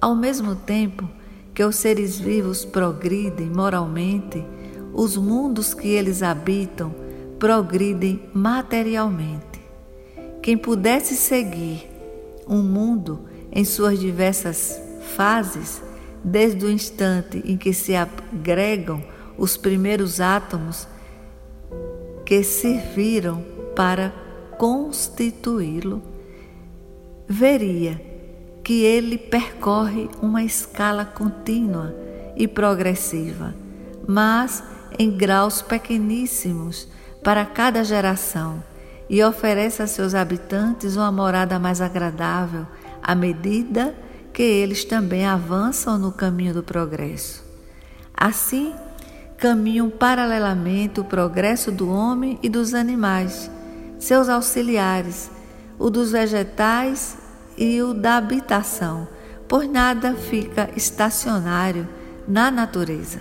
Ao 0.00 0.14
mesmo 0.14 0.54
tempo 0.54 1.10
que 1.52 1.64
os 1.64 1.74
seres 1.74 2.16
vivos 2.16 2.64
progridem 2.64 3.50
moralmente, 3.50 4.46
os 4.94 5.16
mundos 5.16 5.74
que 5.74 5.88
eles 5.88 6.22
habitam 6.22 6.94
progridem 7.40 8.22
materialmente. 8.32 9.60
Quem 10.40 10.56
pudesse 10.56 11.16
seguir 11.16 11.90
um 12.46 12.62
mundo 12.62 13.18
em 13.50 13.64
suas 13.64 13.98
diversas 13.98 14.80
fases, 15.16 15.82
desde 16.26 16.66
o 16.66 16.70
instante 16.70 17.40
em 17.44 17.56
que 17.56 17.72
se 17.72 17.94
agregam 17.94 19.00
os 19.38 19.56
primeiros 19.56 20.20
átomos 20.20 20.88
que 22.24 22.42
serviram 22.42 23.44
para 23.76 24.12
constituí-lo, 24.58 26.02
veria 27.28 28.02
que 28.64 28.82
ele 28.82 29.16
percorre 29.16 30.08
uma 30.20 30.42
escala 30.42 31.04
contínua 31.04 31.94
e 32.34 32.48
progressiva, 32.48 33.54
mas 34.08 34.64
em 34.98 35.16
graus 35.16 35.62
pequeníssimos 35.62 36.88
para 37.22 37.44
cada 37.44 37.84
geração 37.84 38.60
e 39.08 39.22
oferece 39.22 39.80
a 39.80 39.86
seus 39.86 40.12
habitantes 40.12 40.96
uma 40.96 41.12
morada 41.12 41.56
mais 41.60 41.80
agradável 41.80 42.66
à 43.00 43.14
medida 43.14 43.94
que 43.94 44.05
eles 44.42 44.84
também 44.84 45.26
avançam 45.26 45.98
no 45.98 46.12
caminho 46.12 46.54
do 46.54 46.62
progresso. 46.62 47.44
Assim, 48.14 48.74
caminham 49.36 49.90
paralelamente 49.90 51.00
o 51.00 51.04
progresso 51.04 51.70
do 51.70 51.90
homem 51.90 52.38
e 52.42 52.48
dos 52.48 52.74
animais, 52.74 53.50
seus 53.98 54.28
auxiliares, 54.28 55.30
o 55.78 55.90
dos 55.90 56.12
vegetais 56.12 57.16
e 57.56 57.80
o 57.82 57.92
da 57.92 58.16
habitação, 58.16 59.06
pois 59.46 59.70
nada 59.70 60.14
fica 60.14 60.70
estacionário 60.76 61.88
na 62.26 62.50
natureza. 62.50 63.20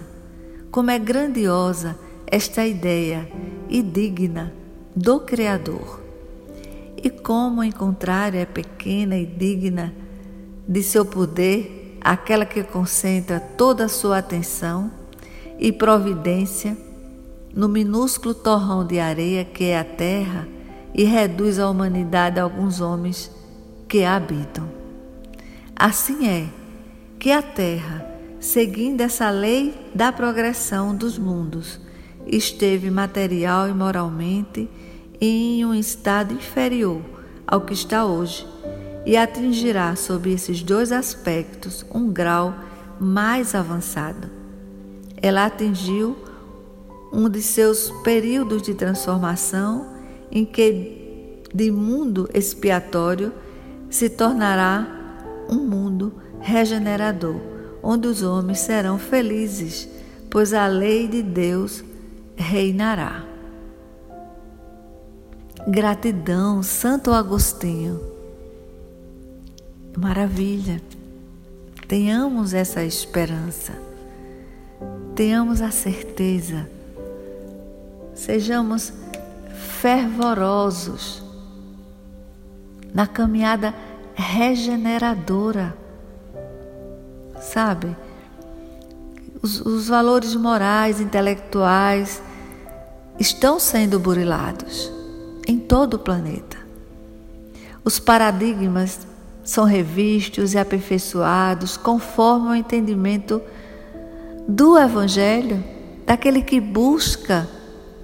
Como 0.71 0.91
é 0.91 0.99
grandiosa 0.99 1.97
esta 2.27 2.65
ideia 2.65 3.29
e 3.69 3.81
digna 3.81 4.53
do 4.95 5.19
Criador. 5.19 6.01
E 7.01 7.09
como, 7.09 7.63
em 7.63 7.71
contrário, 7.71 8.39
é 8.39 8.45
pequena 8.45 9.15
e 9.17 9.25
digna 9.25 9.93
de 10.67 10.81
seu 10.81 11.05
poder 11.05 11.97
aquela 12.01 12.45
que 12.45 12.63
concentra 12.63 13.39
toda 13.39 13.85
a 13.85 13.89
sua 13.89 14.19
atenção 14.19 14.91
e 15.57 15.71
providência 15.71 16.77
no 17.53 17.67
minúsculo 17.67 18.33
torrão 18.33 18.85
de 18.85 18.99
areia 18.99 19.45
que 19.45 19.65
é 19.65 19.79
a 19.79 19.83
terra 19.83 20.47
e 20.93 21.03
reduz 21.03 21.57
a 21.57 21.69
humanidade 21.69 22.39
a 22.39 22.43
alguns 22.43 22.79
homens 22.81 23.31
que 23.87 24.03
a 24.03 24.15
habitam. 24.15 24.69
Assim 25.75 26.27
é 26.27 26.47
que 27.17 27.31
a 27.31 27.41
terra, 27.41 28.05
seguindo 28.39 29.01
essa 29.01 29.29
lei 29.29 29.73
da 29.93 30.11
progressão 30.11 30.95
dos 30.95 31.17
mundos, 31.17 31.79
esteve 32.27 32.89
material 32.91 33.67
e 33.69 33.73
moralmente 33.73 34.69
em 35.19 35.65
um 35.65 35.73
estado 35.73 36.33
inferior 36.33 37.01
ao 37.47 37.61
que 37.61 37.73
está 37.73 38.05
hoje 38.05 38.45
e 39.05 39.15
atingirá 39.15 39.95
sob 39.95 40.31
esses 40.31 40.63
dois 40.63 40.91
aspectos 40.91 41.85
um 41.93 42.11
grau 42.11 42.55
mais 42.99 43.53
avançado. 43.53 44.29
Ela 45.21 45.45
atingiu 45.45 46.17
um 47.13 47.29
de 47.29 47.41
seus 47.41 47.91
períodos 48.03 48.61
de 48.61 48.73
transformação 48.73 49.93
em 50.31 50.43
que 50.43 51.41
de 51.53 51.71
mundo 51.71 52.27
expiatório 52.33 53.31
se 53.89 54.09
tornará 54.09 54.85
um 55.49 55.57
mundo 55.57 56.13
regenerador, 56.41 57.39
onde 57.81 58.07
os 58.07 58.21
homens 58.21 58.59
serão 58.59 58.97
felizes, 58.97 59.87
pois 60.29 60.53
a 60.53 60.67
lei 60.67 61.07
de 61.07 61.21
Deus 61.21 61.83
reinará. 62.35 63.23
Gratidão, 65.67 66.61
Santo 66.61 67.11
Agostinho. 67.11 68.14
Maravilha. 69.97 70.81
Tenhamos 71.87 72.53
essa 72.53 72.83
esperança. 72.83 73.73
Tenhamos 75.15 75.61
a 75.61 75.71
certeza. 75.71 76.69
Sejamos 78.13 78.91
fervorosos 79.79 81.23
na 82.93 83.07
caminhada 83.07 83.73
regeneradora. 84.15 85.77
Sabe? 87.39 87.95
Os, 89.41 89.61
os 89.61 89.87
valores 89.87 90.35
morais, 90.35 90.99
intelectuais 90.99 92.21
estão 93.17 93.59
sendo 93.59 93.97
burilados 93.97 94.91
em 95.47 95.57
todo 95.57 95.93
o 95.93 95.99
planeta. 95.99 96.57
Os 97.83 97.99
paradigmas 97.99 99.05
são 99.45 99.63
revistos 99.63 100.55
e 100.55 100.57
aperfeiçoados 100.57 101.77
conforme 101.77 102.49
o 102.49 102.55
entendimento 102.55 103.39
do 104.47 104.77
Evangelho, 104.77 105.63
daquele 106.05 106.41
que 106.41 106.59
busca 106.59 107.47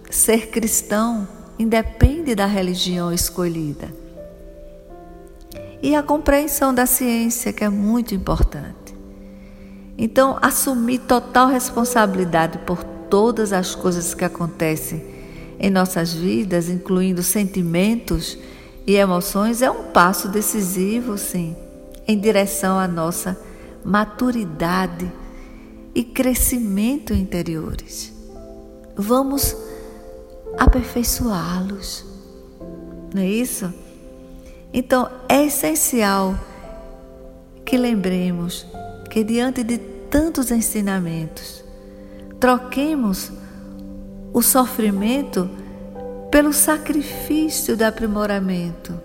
ser 0.09 0.49
cristão, 0.49 1.27
independe 1.57 2.35
da 2.35 2.45
religião 2.45 3.11
escolhida. 3.11 3.89
E 5.81 5.95
a 5.95 6.03
compreensão 6.03 6.73
da 6.73 6.85
ciência, 6.85 7.51
que 7.51 7.63
é 7.63 7.69
muito 7.69 8.13
importante. 8.13 8.95
Então, 9.97 10.37
assumir 10.41 10.99
total 10.99 11.47
responsabilidade 11.47 12.59
por 12.59 12.83
todas 12.83 13.51
as 13.51 13.73
coisas 13.73 14.13
que 14.13 14.23
acontecem 14.23 15.03
em 15.59 15.69
nossas 15.69 16.13
vidas, 16.13 16.69
incluindo 16.69 17.23
sentimentos 17.23 18.37
e 18.85 18.95
emoções, 18.95 19.61
é 19.61 19.69
um 19.69 19.91
passo 19.91 20.27
decisivo, 20.27 21.17
sim, 21.17 21.55
em 22.07 22.19
direção 22.19 22.79
à 22.79 22.87
nossa 22.87 23.37
maturidade 23.83 25.11
e 25.93 26.03
crescimento 26.03 27.13
interiores. 27.13 28.13
Vamos 28.95 29.55
aperfeiçoá-los, 30.57 32.05
não 33.13 33.21
é 33.21 33.27
isso? 33.27 33.73
Então 34.73 35.09
é 35.27 35.45
essencial 35.45 36.37
que 37.65 37.77
lembremos 37.77 38.65
que, 39.09 39.23
diante 39.23 39.63
de 39.63 39.77
tantos 39.77 40.51
ensinamentos, 40.51 41.63
troquemos 42.39 43.31
o 44.33 44.41
sofrimento 44.41 45.49
pelo 46.31 46.53
sacrifício 46.53 47.75
do 47.75 47.83
aprimoramento. 47.83 48.97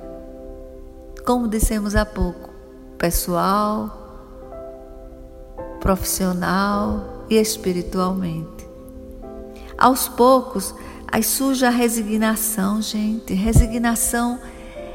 Como 1.27 1.49
dissemos 1.49 1.97
há 1.97 2.07
pouco, 2.07 2.51
pessoal, 2.97 4.05
profissional 5.81 7.25
e 7.29 7.35
espiritualmente. 7.35 8.65
Aos 9.77 10.09
poucos, 10.09 10.73
aí 11.11 11.25
surge 11.25 11.67
a 11.67 11.71
resignação, 11.71 12.81
gente. 12.81 13.35
Resignação 13.35 14.39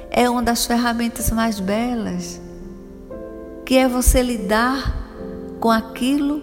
é 0.09 0.29
uma 0.29 0.41
das 0.41 0.65
ferramentas 0.65 1.29
mais 1.31 1.59
belas, 1.59 2.41
que 3.65 3.75
é 3.75 3.89
você 3.89 4.21
lidar 4.21 5.09
com 5.59 5.69
aquilo, 5.69 6.41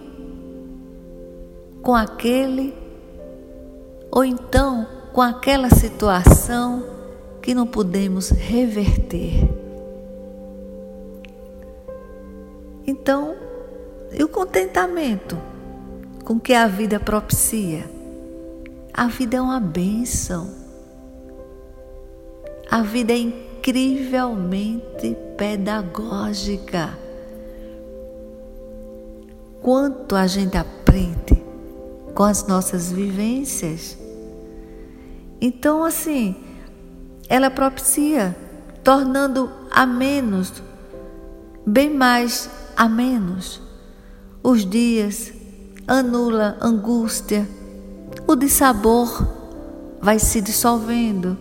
com 1.81 1.95
aquele 1.95 2.77
ou 4.11 4.23
então 4.23 4.98
com 5.13 5.21
aquela 5.21 5.69
situação 5.69 6.83
que 7.41 7.53
não 7.53 7.65
podemos 7.65 8.29
reverter. 8.29 9.49
Então, 12.85 13.35
e 14.11 14.23
o 14.23 14.27
contentamento 14.27 15.37
com 16.25 16.39
que 16.39 16.53
a 16.53 16.67
vida 16.67 16.99
propicia? 16.99 17.89
A 18.93 19.07
vida 19.07 19.37
é 19.37 19.41
uma 19.41 19.59
bênção. 19.59 20.49
A 22.69 22.81
vida 22.81 23.13
é 23.13 23.17
incrivelmente 23.17 25.15
pedagógica. 25.37 26.97
Quanto 29.61 30.15
a 30.15 30.25
gente 30.27 30.57
aprende 30.57 31.39
com 32.19 32.23
as 32.23 32.45
nossas 32.45 32.91
vivências. 32.91 33.97
Então, 35.41 35.83
assim, 35.83 36.35
ela 37.27 37.49
propicia, 37.49 38.35
tornando 38.83 39.49
a 39.71 39.85
menos, 39.85 40.51
bem 41.65 41.93
mais 41.93 42.49
a 42.75 42.89
menos, 42.89 43.61
os 44.43 44.65
dias, 44.65 45.31
anula 45.87 46.57
angústia, 46.61 47.47
o 48.27 48.35
dissabor 48.35 49.27
vai 50.01 50.19
se 50.19 50.41
dissolvendo 50.41 51.37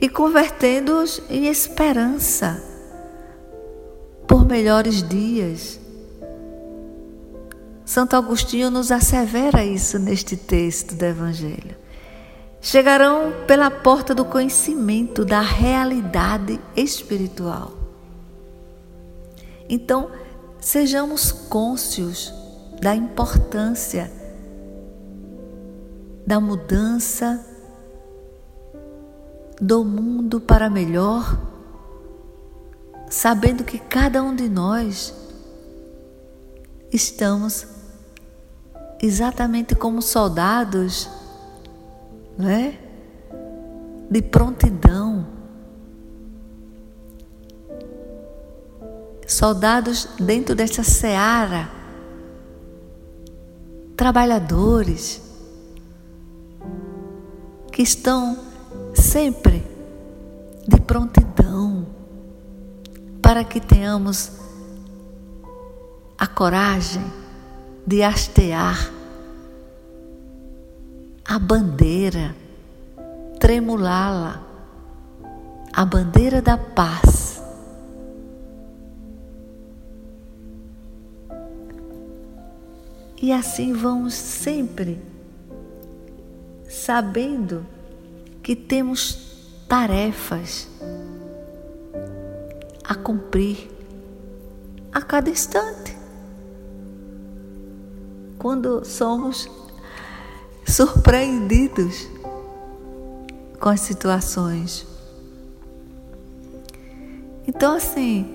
e 0.00 0.08
convertendo-os 0.08 1.22
em 1.28 1.46
esperança 1.46 2.62
por 4.26 4.46
melhores 4.46 5.06
dias. 5.06 5.78
Santo 7.84 8.16
Agostinho 8.16 8.70
nos 8.70 8.90
assevera 8.90 9.64
isso 9.64 9.98
neste 9.98 10.36
texto 10.36 10.94
do 10.94 11.04
Evangelho. 11.04 11.81
Chegarão 12.64 13.32
pela 13.44 13.72
porta 13.72 14.14
do 14.14 14.24
conhecimento 14.24 15.24
da 15.24 15.40
realidade 15.40 16.60
espiritual. 16.76 17.72
Então, 19.68 20.12
sejamos 20.60 21.32
cônscios 21.32 22.32
da 22.80 22.94
importância 22.94 24.12
da 26.24 26.38
mudança 26.38 27.44
do 29.60 29.84
mundo 29.84 30.40
para 30.40 30.70
melhor, 30.70 31.36
sabendo 33.10 33.64
que 33.64 33.78
cada 33.78 34.22
um 34.22 34.36
de 34.36 34.48
nós 34.48 35.12
estamos 36.92 37.66
exatamente 39.00 39.74
como 39.74 40.00
soldados, 40.00 41.08
é? 42.40 42.74
De 44.10 44.22
prontidão. 44.22 45.26
Soldados 49.26 50.08
dentro 50.20 50.54
dessa 50.54 50.82
seara, 50.82 51.70
trabalhadores 53.96 55.22
que 57.70 57.82
estão 57.82 58.38
sempre 58.94 59.64
de 60.68 60.78
prontidão 60.80 61.86
para 63.22 63.44
que 63.44 63.60
tenhamos 63.60 64.32
a 66.18 66.26
coragem 66.26 67.02
de 67.86 68.02
hastear 68.02 68.92
a 71.32 71.38
bandeira, 71.38 72.36
tremulá-la, 73.40 74.42
a 75.72 75.82
bandeira 75.82 76.42
da 76.42 76.58
paz. 76.58 77.42
E 83.16 83.32
assim 83.32 83.72
vamos 83.72 84.12
sempre 84.12 85.00
sabendo 86.68 87.64
que 88.42 88.54
temos 88.54 89.64
tarefas 89.66 90.68
a 92.84 92.94
cumprir 92.94 93.70
a 94.92 95.00
cada 95.00 95.30
instante 95.30 95.96
quando 98.36 98.84
somos 98.84 99.61
surpreendidos 100.72 102.08
com 103.60 103.68
as 103.68 103.80
situações. 103.80 104.86
Então, 107.46 107.76
assim, 107.76 108.34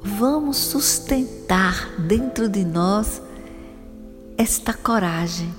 vamos 0.00 0.56
sustentar 0.56 2.00
dentro 2.00 2.48
de 2.48 2.64
nós 2.64 3.20
esta 4.38 4.72
coragem. 4.72 5.52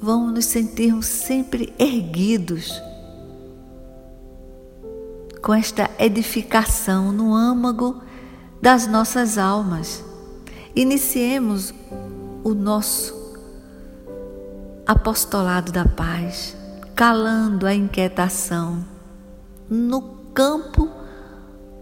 Vamos 0.00 0.34
nos 0.34 0.44
sentirmos 0.44 1.06
sempre 1.06 1.72
erguidos 1.78 2.78
com 5.40 5.54
esta 5.54 5.90
edificação 5.98 7.10
no 7.10 7.34
âmago 7.34 8.02
das 8.60 8.86
nossas 8.86 9.38
almas. 9.38 10.04
Iniciemos 10.76 11.72
o 12.44 12.52
nosso 12.52 13.21
apostolado 14.86 15.70
da 15.70 15.84
paz, 15.84 16.56
calando 16.94 17.66
a 17.66 17.74
inquietação 17.74 18.84
no 19.68 20.02
campo 20.34 20.90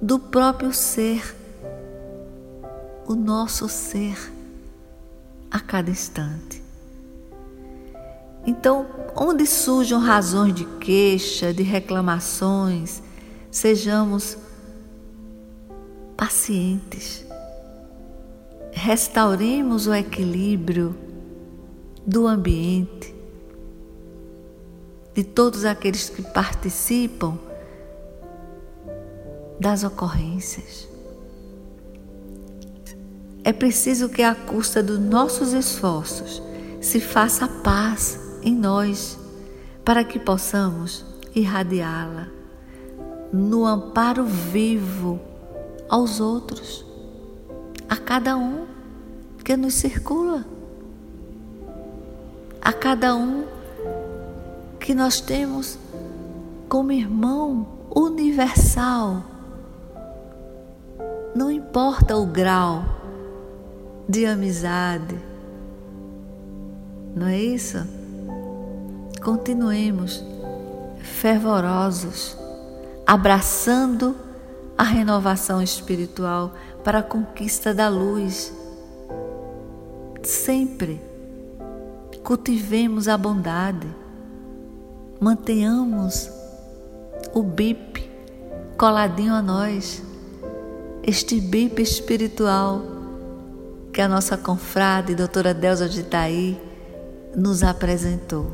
do 0.01 0.19
próprio 0.19 0.73
ser, 0.73 1.37
o 3.07 3.15
nosso 3.15 3.69
ser, 3.69 4.17
a 5.51 5.59
cada 5.59 5.91
instante. 5.91 6.63
Então, 8.47 8.87
onde 9.17 9.47
surjam 9.47 10.01
razões 10.01 10.55
de 10.55 10.65
queixa, 10.65 11.53
de 11.53 11.63
reclamações, 11.63 13.03
sejamos 13.51 14.39
pacientes. 16.17 17.25
Restauremos 18.73 19.87
o 19.87 19.95
equilíbrio 19.95 21.10
do 22.07 22.27
ambiente, 22.27 23.15
de 25.15 25.25
todos 25.25 25.65
aqueles 25.65 26.09
que 26.09 26.23
participam 26.23 27.39
das 29.59 29.85
ocorrências. 29.85 30.89
É 33.43 33.53
preciso 33.53 34.09
que, 34.09 34.23
à 34.23 34.35
custa 34.35 34.83
dos 34.83 34.99
nossos 34.99 35.53
esforços, 35.53 36.43
se 36.81 37.01
faça 37.01 37.49
paz 37.49 38.19
em 38.43 38.55
nós, 38.55 39.19
para 39.85 40.05
que 40.05 40.19
possamos 40.19 41.05
irradiá-la 41.35 42.29
no 43.33 43.65
amparo 43.65 44.25
vivo 44.25 45.21
aos 45.89 46.21
outros, 46.21 46.85
a 47.89 47.97
cada 47.97 48.37
um 48.37 48.67
que 49.45 49.57
nos 49.57 49.75
circula, 49.75 50.45
a 52.61 52.73
cada 52.73 53.15
um 53.15 53.45
que 54.79 54.95
nós 54.95 55.21
temos 55.21 55.79
como 56.69 56.93
irmão 56.93 57.67
universal. 57.95 59.23
Não 61.35 61.51
importa 61.51 62.17
o 62.17 62.27
grau 62.27 62.85
de 64.09 64.27
amizade, 64.27 65.19
não 67.15 67.27
é 67.27 67.39
isso? 67.39 67.79
Continuemos 69.23 70.25
fervorosos, 71.03 72.37
abraçando 73.07 74.17
a 74.77 74.83
renovação 74.83 75.61
espiritual 75.61 76.55
para 76.83 77.01
a 77.01 77.03
conquista 77.03 77.75
da 77.75 77.89
luz. 77.89 78.53
Sempre 80.23 81.10
cultivemos 82.25 83.09
a 83.09 83.17
bondade, 83.17 83.87
mantenhamos 85.21 86.31
o 87.35 87.43
BIP 87.43 88.09
coladinho 88.77 89.35
a 89.35 89.43
nós, 89.43 90.03
este 91.03 91.41
BIP 91.41 91.83
espiritual 91.83 92.83
que 93.93 94.01
a 94.01 94.09
nossa 94.09 94.37
confrade, 94.37 95.15
doutora 95.15 95.53
Delza 95.53 95.89
de 95.89 96.01
Itaí, 96.01 96.61
nos 97.37 97.63
apresentou. 97.63 98.51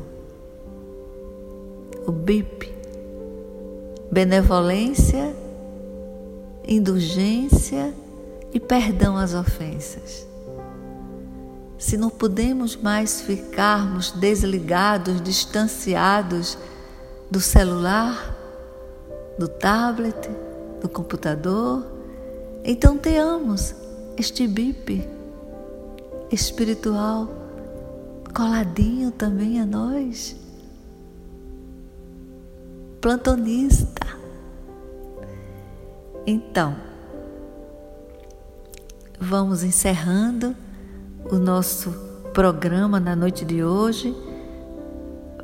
O 2.05 2.11
BIP, 2.11 2.73
benevolência 4.11 5.35
indulgência 6.67 7.93
e 8.53 8.59
perdão 8.59 9.15
às 9.15 9.33
ofensas. 9.33 10.26
Se 11.77 11.95
não 11.95 12.09
podemos 12.09 12.75
mais 12.75 13.21
ficarmos 13.21 14.11
desligados, 14.11 15.21
distanciados 15.21 16.57
do 17.29 17.39
celular, 17.39 18.35
do 19.37 19.47
tablet, 19.47 20.29
do 20.81 20.89
computador, 20.89 21.85
então 22.63 22.97
tenhamos 22.97 23.75
este 24.17 24.47
bip 24.47 25.07
espiritual 26.31 27.29
coladinho 28.33 29.11
também 29.11 29.61
a 29.61 29.65
nós. 29.65 30.35
Plantonista 32.99 34.07
então, 36.29 36.75
vamos 39.17 39.63
encerrando 39.63 40.53
o 41.31 41.35
nosso 41.35 41.91
programa 42.33 42.99
na 42.99 43.15
noite 43.15 43.43
de 43.43 43.63
hoje, 43.63 44.15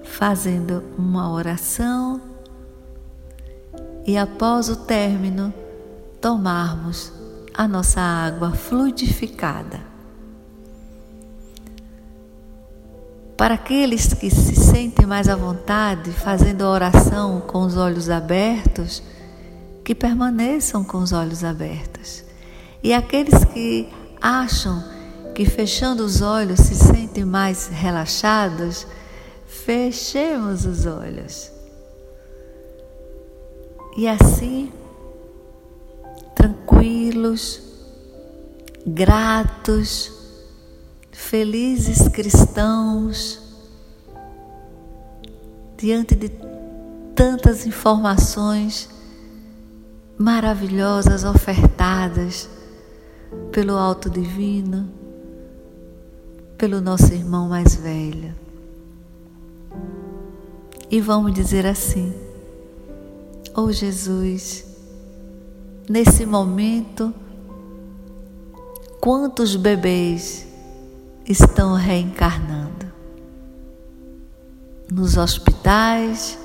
fazendo 0.04 0.84
uma 0.98 1.32
oração 1.32 2.22
e 4.06 4.18
após 4.18 4.70
o 4.70 4.76
término, 4.76 5.54
tomarmos 6.22 7.12
a 7.54 7.68
nossa 7.68 8.00
água 8.02 8.52
fluidificada. 8.52 9.80
Para 13.36 13.56
aqueles 13.56 14.14
que 14.14 14.30
se 14.30 14.56
sentem 14.56 15.06
mais 15.06 15.28
à 15.28 15.36
vontade, 15.36 16.12
fazendo 16.12 16.64
a 16.64 16.70
oração 16.70 17.42
com 17.42 17.64
os 17.64 17.76
olhos 17.76 18.10
abertos, 18.10 19.04
que 19.84 19.94
permaneçam 19.94 20.84
com 20.84 21.00
os 21.00 21.12
olhos 21.12 21.44
abertos. 21.44 22.24
E 22.82 22.94
aqueles 22.94 23.44
que 23.46 23.90
acham 24.22 24.93
que 25.34 25.46
fechando 25.46 26.04
os 26.04 26.22
olhos 26.22 26.60
se 26.60 26.76
sentem 26.76 27.26
mais 27.26 27.68
relaxados, 27.68 28.86
fechemos 29.46 30.66
os 30.66 30.86
olhos. 30.86 31.52
E 33.98 34.08
assim, 34.08 34.72
tranquilos, 36.36 37.62
gratos, 38.86 40.12
felizes 41.12 42.08
cristãos, 42.08 43.40
diante 45.78 46.16
de 46.16 46.32
tantas 47.16 47.66
informações 47.66 48.90
maravilhosas 50.18 51.24
ofertadas 51.24 52.50
pelo 53.52 53.76
Alto 53.78 54.10
Divino, 54.10 55.03
pelo 56.64 56.80
nosso 56.80 57.14
irmão 57.14 57.50
mais 57.50 57.76
velho. 57.76 58.34
E 60.90 61.02
vamos 61.02 61.34
dizer 61.34 61.66
assim: 61.66 62.14
Oh 63.54 63.70
Jesus, 63.70 64.64
nesse 65.90 66.26
momento, 66.26 67.14
quantos 69.02 69.58
bebês 69.58 70.48
estão 71.28 71.76
reencarnando? 71.76 72.86
Nos 74.90 75.18
hospitais, 75.18 76.40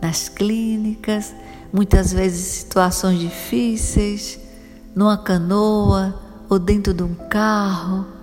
nas 0.00 0.28
clínicas, 0.28 1.34
muitas 1.72 2.12
vezes 2.12 2.46
situações 2.46 3.18
difíceis, 3.18 4.38
numa 4.94 5.18
canoa 5.18 6.14
ou 6.48 6.60
dentro 6.60 6.94
de 6.94 7.02
um 7.02 7.16
carro. 7.28 8.21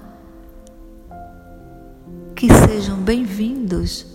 Que 2.40 2.48
sejam 2.48 2.96
bem-vindos 2.96 4.06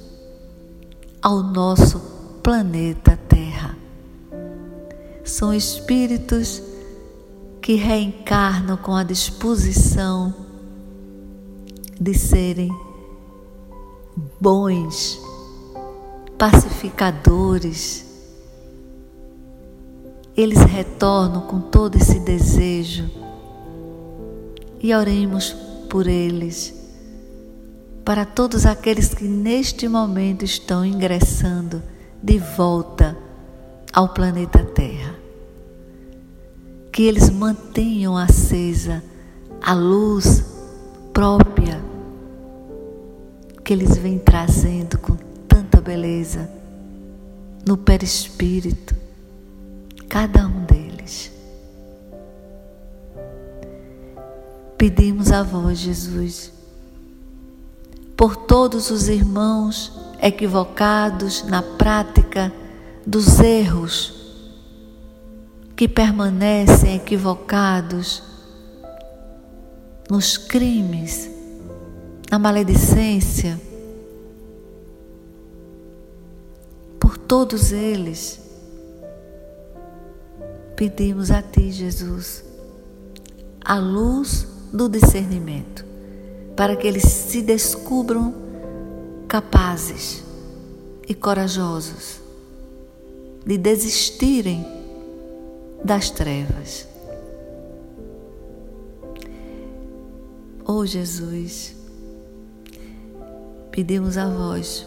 ao 1.20 1.42
nosso 1.42 2.00
planeta 2.42 3.18
Terra. 3.28 3.76
São 5.22 5.52
espíritos 5.52 6.62
que 7.60 7.74
reencarnam 7.74 8.78
com 8.78 8.96
a 8.96 9.02
disposição 9.02 10.34
de 12.00 12.14
serem 12.14 12.70
bons, 14.40 15.20
pacificadores, 16.38 18.06
eles 20.34 20.60
retornam 20.60 21.42
com 21.42 21.60
todo 21.60 21.96
esse 21.96 22.18
desejo 22.20 23.04
e 24.80 24.94
oremos 24.94 25.54
por 25.90 26.06
eles, 26.06 26.83
para 28.04 28.24
todos 28.24 28.66
aqueles 28.66 29.14
que 29.14 29.24
neste 29.24 29.88
momento 29.88 30.44
estão 30.44 30.84
ingressando 30.84 31.82
de 32.22 32.38
volta 32.38 33.16
ao 33.92 34.08
planeta 34.10 34.62
Terra. 34.62 35.14
Que 36.92 37.04
eles 37.04 37.30
mantenham 37.30 38.16
acesa 38.16 39.02
a 39.62 39.74
luz 39.74 40.44
própria 41.12 41.82
que 43.64 43.72
eles 43.72 43.96
vêm 43.96 44.18
trazendo 44.18 44.98
com 44.98 45.16
tanta 45.48 45.80
beleza 45.80 46.50
no 47.66 47.78
perispírito 47.78 48.94
cada 50.08 50.46
um 50.46 50.64
deles. 50.66 50.84
pedimos 54.84 55.32
a 55.32 55.42
vós, 55.42 55.78
Jesus, 55.78 56.52
por 58.16 58.36
todos 58.36 58.90
os 58.90 59.08
irmãos 59.08 59.92
equivocados 60.20 61.44
na 61.44 61.62
prática 61.62 62.52
dos 63.06 63.40
erros 63.40 64.14
que 65.76 65.88
permanecem 65.88 66.94
equivocados 66.96 68.22
nos 70.08 70.36
crimes, 70.36 71.30
na 72.30 72.38
maledicência, 72.38 73.60
por 77.00 77.18
todos 77.18 77.72
eles, 77.72 78.40
pedimos 80.76 81.30
a 81.30 81.42
Ti, 81.42 81.72
Jesus, 81.72 82.44
a 83.64 83.78
luz 83.78 84.46
do 84.72 84.88
discernimento, 84.88 85.84
para 86.56 86.76
que 86.76 86.86
eles 86.86 87.04
se 87.04 87.42
descubram 87.42 88.34
capazes 89.26 90.22
e 91.08 91.14
corajosos 91.14 92.20
de 93.44 93.58
desistirem 93.58 94.64
das 95.84 96.10
trevas. 96.10 96.88
Oh 100.66 100.86
Jesus, 100.86 101.74
pedimos 103.70 104.16
a 104.16 104.26
vós 104.26 104.86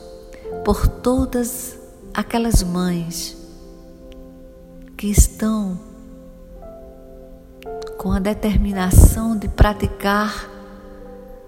por 0.66 0.88
todas 0.88 1.78
aquelas 2.14 2.64
mães 2.64 3.38
que 4.98 5.08
estão 5.08 5.80
com 7.98 8.12
a 8.12 8.20
determinação 8.20 9.38
de 9.38 9.48
praticar 9.48 10.57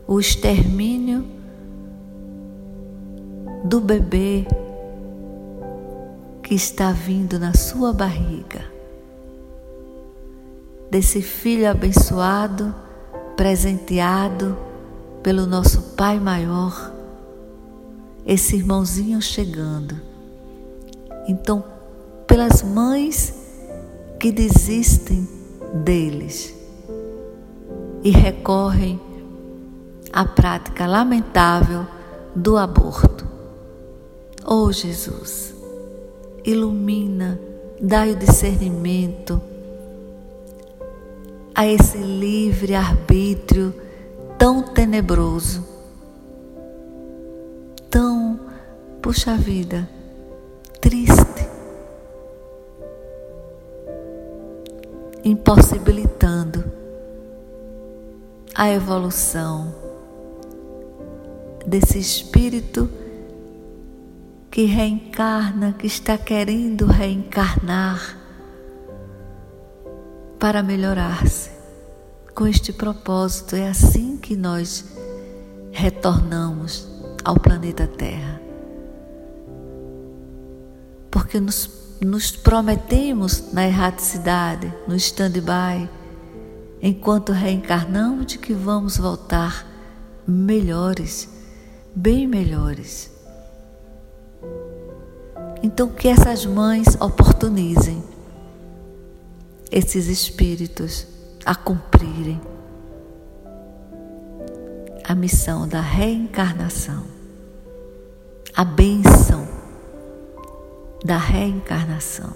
o 0.10 0.20
extermínio 0.20 1.24
do 3.64 3.80
bebê 3.80 4.44
que 6.42 6.56
está 6.56 6.92
vindo 6.92 7.38
na 7.38 7.54
sua 7.54 7.94
barriga, 7.94 8.66
desse 10.90 11.22
filho 11.22 11.70
abençoado, 11.70 12.74
presenteado 13.38 14.58
pelo 15.22 15.46
nosso 15.46 15.96
Pai 15.96 16.20
Maior, 16.20 16.92
esse 18.26 18.56
irmãozinho 18.56 19.22
chegando. 19.22 19.96
Então, 21.28 21.64
pelas 22.26 22.64
mães 22.64 23.32
que 24.20 24.32
desistem 24.32 25.30
deles 25.84 26.52
e 28.04 28.10
recorrem 28.10 29.00
à 30.12 30.26
prática 30.26 30.86
lamentável 30.86 31.86
do 32.36 32.58
aborto. 32.58 33.28
Oh 34.46 34.72
Jesus, 34.72 35.54
ilumina, 36.44 37.40
dai 37.80 38.12
o 38.12 38.16
discernimento 38.16 39.42
a 41.54 41.68
esse 41.68 41.98
livre 41.98 42.74
arbítrio 42.74 43.74
tão 44.38 44.64
tenebroso, 44.64 45.66
tão, 47.90 48.40
puxa 49.02 49.36
vida, 49.36 49.88
triste, 50.80 51.48
impossibilitando 55.24 56.64
a 58.56 58.70
evolução 58.70 59.79
desse 61.70 62.00
espírito 62.00 62.90
que 64.50 64.66
reencarna, 64.66 65.74
que 65.74 65.86
está 65.86 66.18
querendo 66.18 66.88
reencarnar 66.88 68.18
para 70.40 70.64
melhorar-se. 70.64 71.52
Com 72.34 72.48
este 72.48 72.74
propósito, 72.74 73.56
é 73.56 73.68
assim 73.68 74.18
que 74.18 74.36
nós 74.36 74.86
retornamos 75.72 76.88
ao 77.24 77.40
planeta 77.40 77.86
Terra. 77.86 78.42
Porque 81.12 81.40
nos, 81.40 81.98
nos 82.02 82.32
prometemos 82.32 83.54
na 83.54 83.68
erraticidade, 83.68 84.74
no 84.88 84.96
stand-by, 84.96 85.88
enquanto 86.82 87.32
reencarnamos, 87.32 88.26
de 88.26 88.38
que 88.40 88.54
vamos 88.54 88.98
voltar 88.98 89.68
melhores, 90.26 91.39
bem 91.96 92.28
melhores. 92.28 93.12
Então, 95.62 95.90
que 95.90 96.08
essas 96.08 96.46
mães 96.46 96.96
oportunizem 97.00 98.04
esses 99.72 100.08
espíritos 100.08 101.06
a 101.46 101.54
cumprirem 101.54 102.40
a 105.04 105.16
missão 105.16 105.68
da 105.68 105.82
reencarnação, 105.82 107.04
a 108.56 108.64
bênção 108.64 109.48
da 111.04 111.18
reencarnação. 111.18 112.34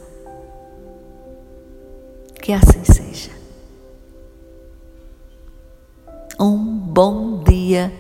Que 2.42 2.52
assim 2.52 2.84
seja. 2.84 3.32
Um 6.40 6.58
bom 6.58 7.44
dia 7.44 7.94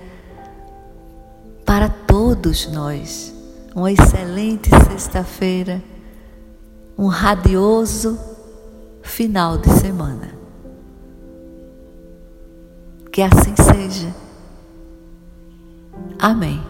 para 1.74 1.90
todos 1.90 2.68
nós. 2.72 3.34
Uma 3.74 3.92
excelente 3.92 4.70
sexta-feira, 4.70 5.82
um 6.96 7.08
radioso 7.08 8.16
final 9.02 9.58
de 9.58 9.72
semana. 9.72 10.36
Que 13.12 13.24
assim 13.24 13.56
seja. 13.56 14.14
Amém. 16.20 16.64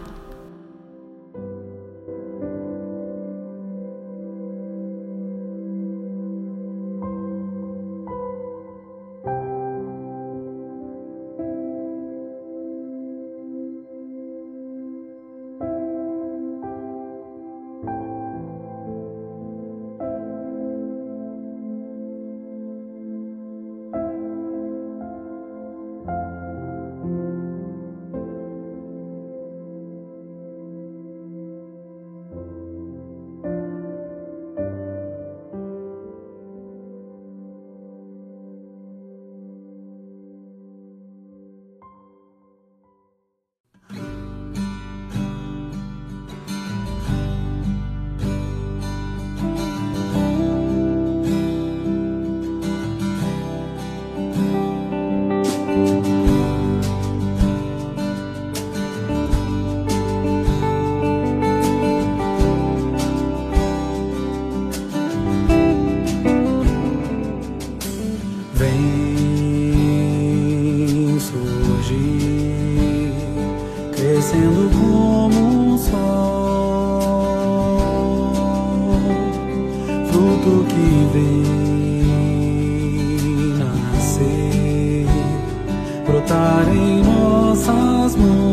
no 88.16 88.43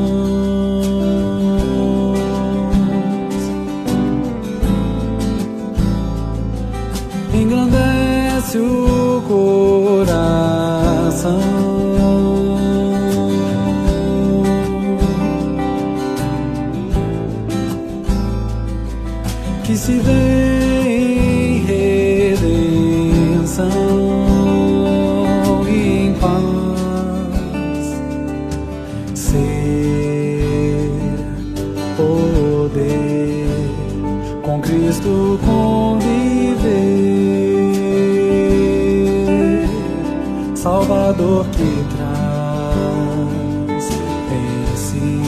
amor 41.42 41.46
que 41.50 41.86
traz 41.96 43.90
em 43.90 43.96
é 44.34 44.74
assim. 44.74 45.24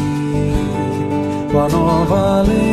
si 1.50 1.58
a 1.58 1.70
nova 1.70 2.42
lei. 2.44 2.73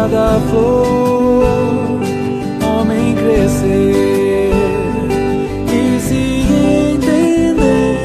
cada 0.00 0.40
flor, 0.48 1.44
homem 2.64 3.14
crescer 3.16 4.50
e 5.68 6.00
se 6.00 6.24
entender. 6.94 7.98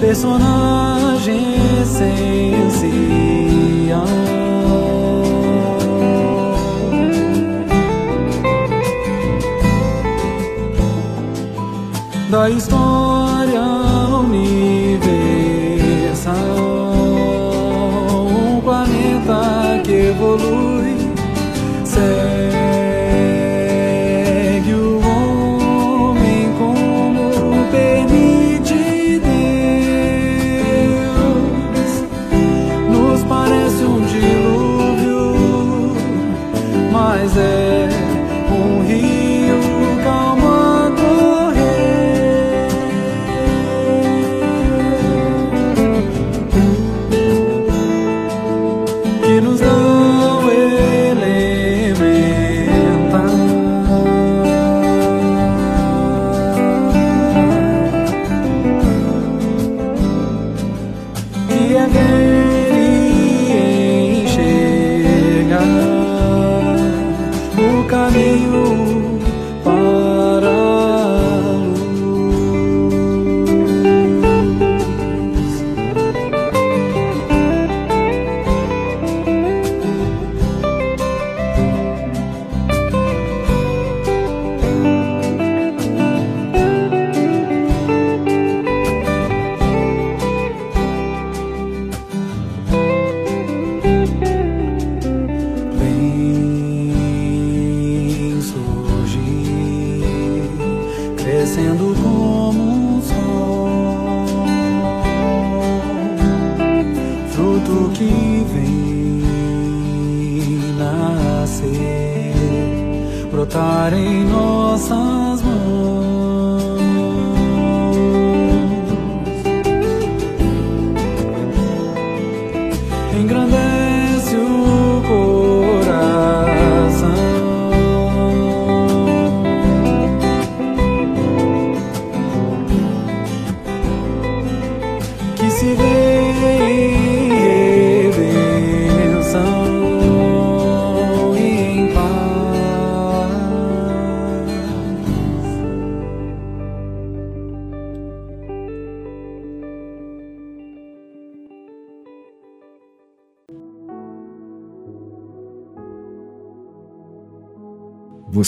Personagem 0.00 1.54
essencial. 1.82 3.04
da 12.28 12.50
história. 12.50 12.83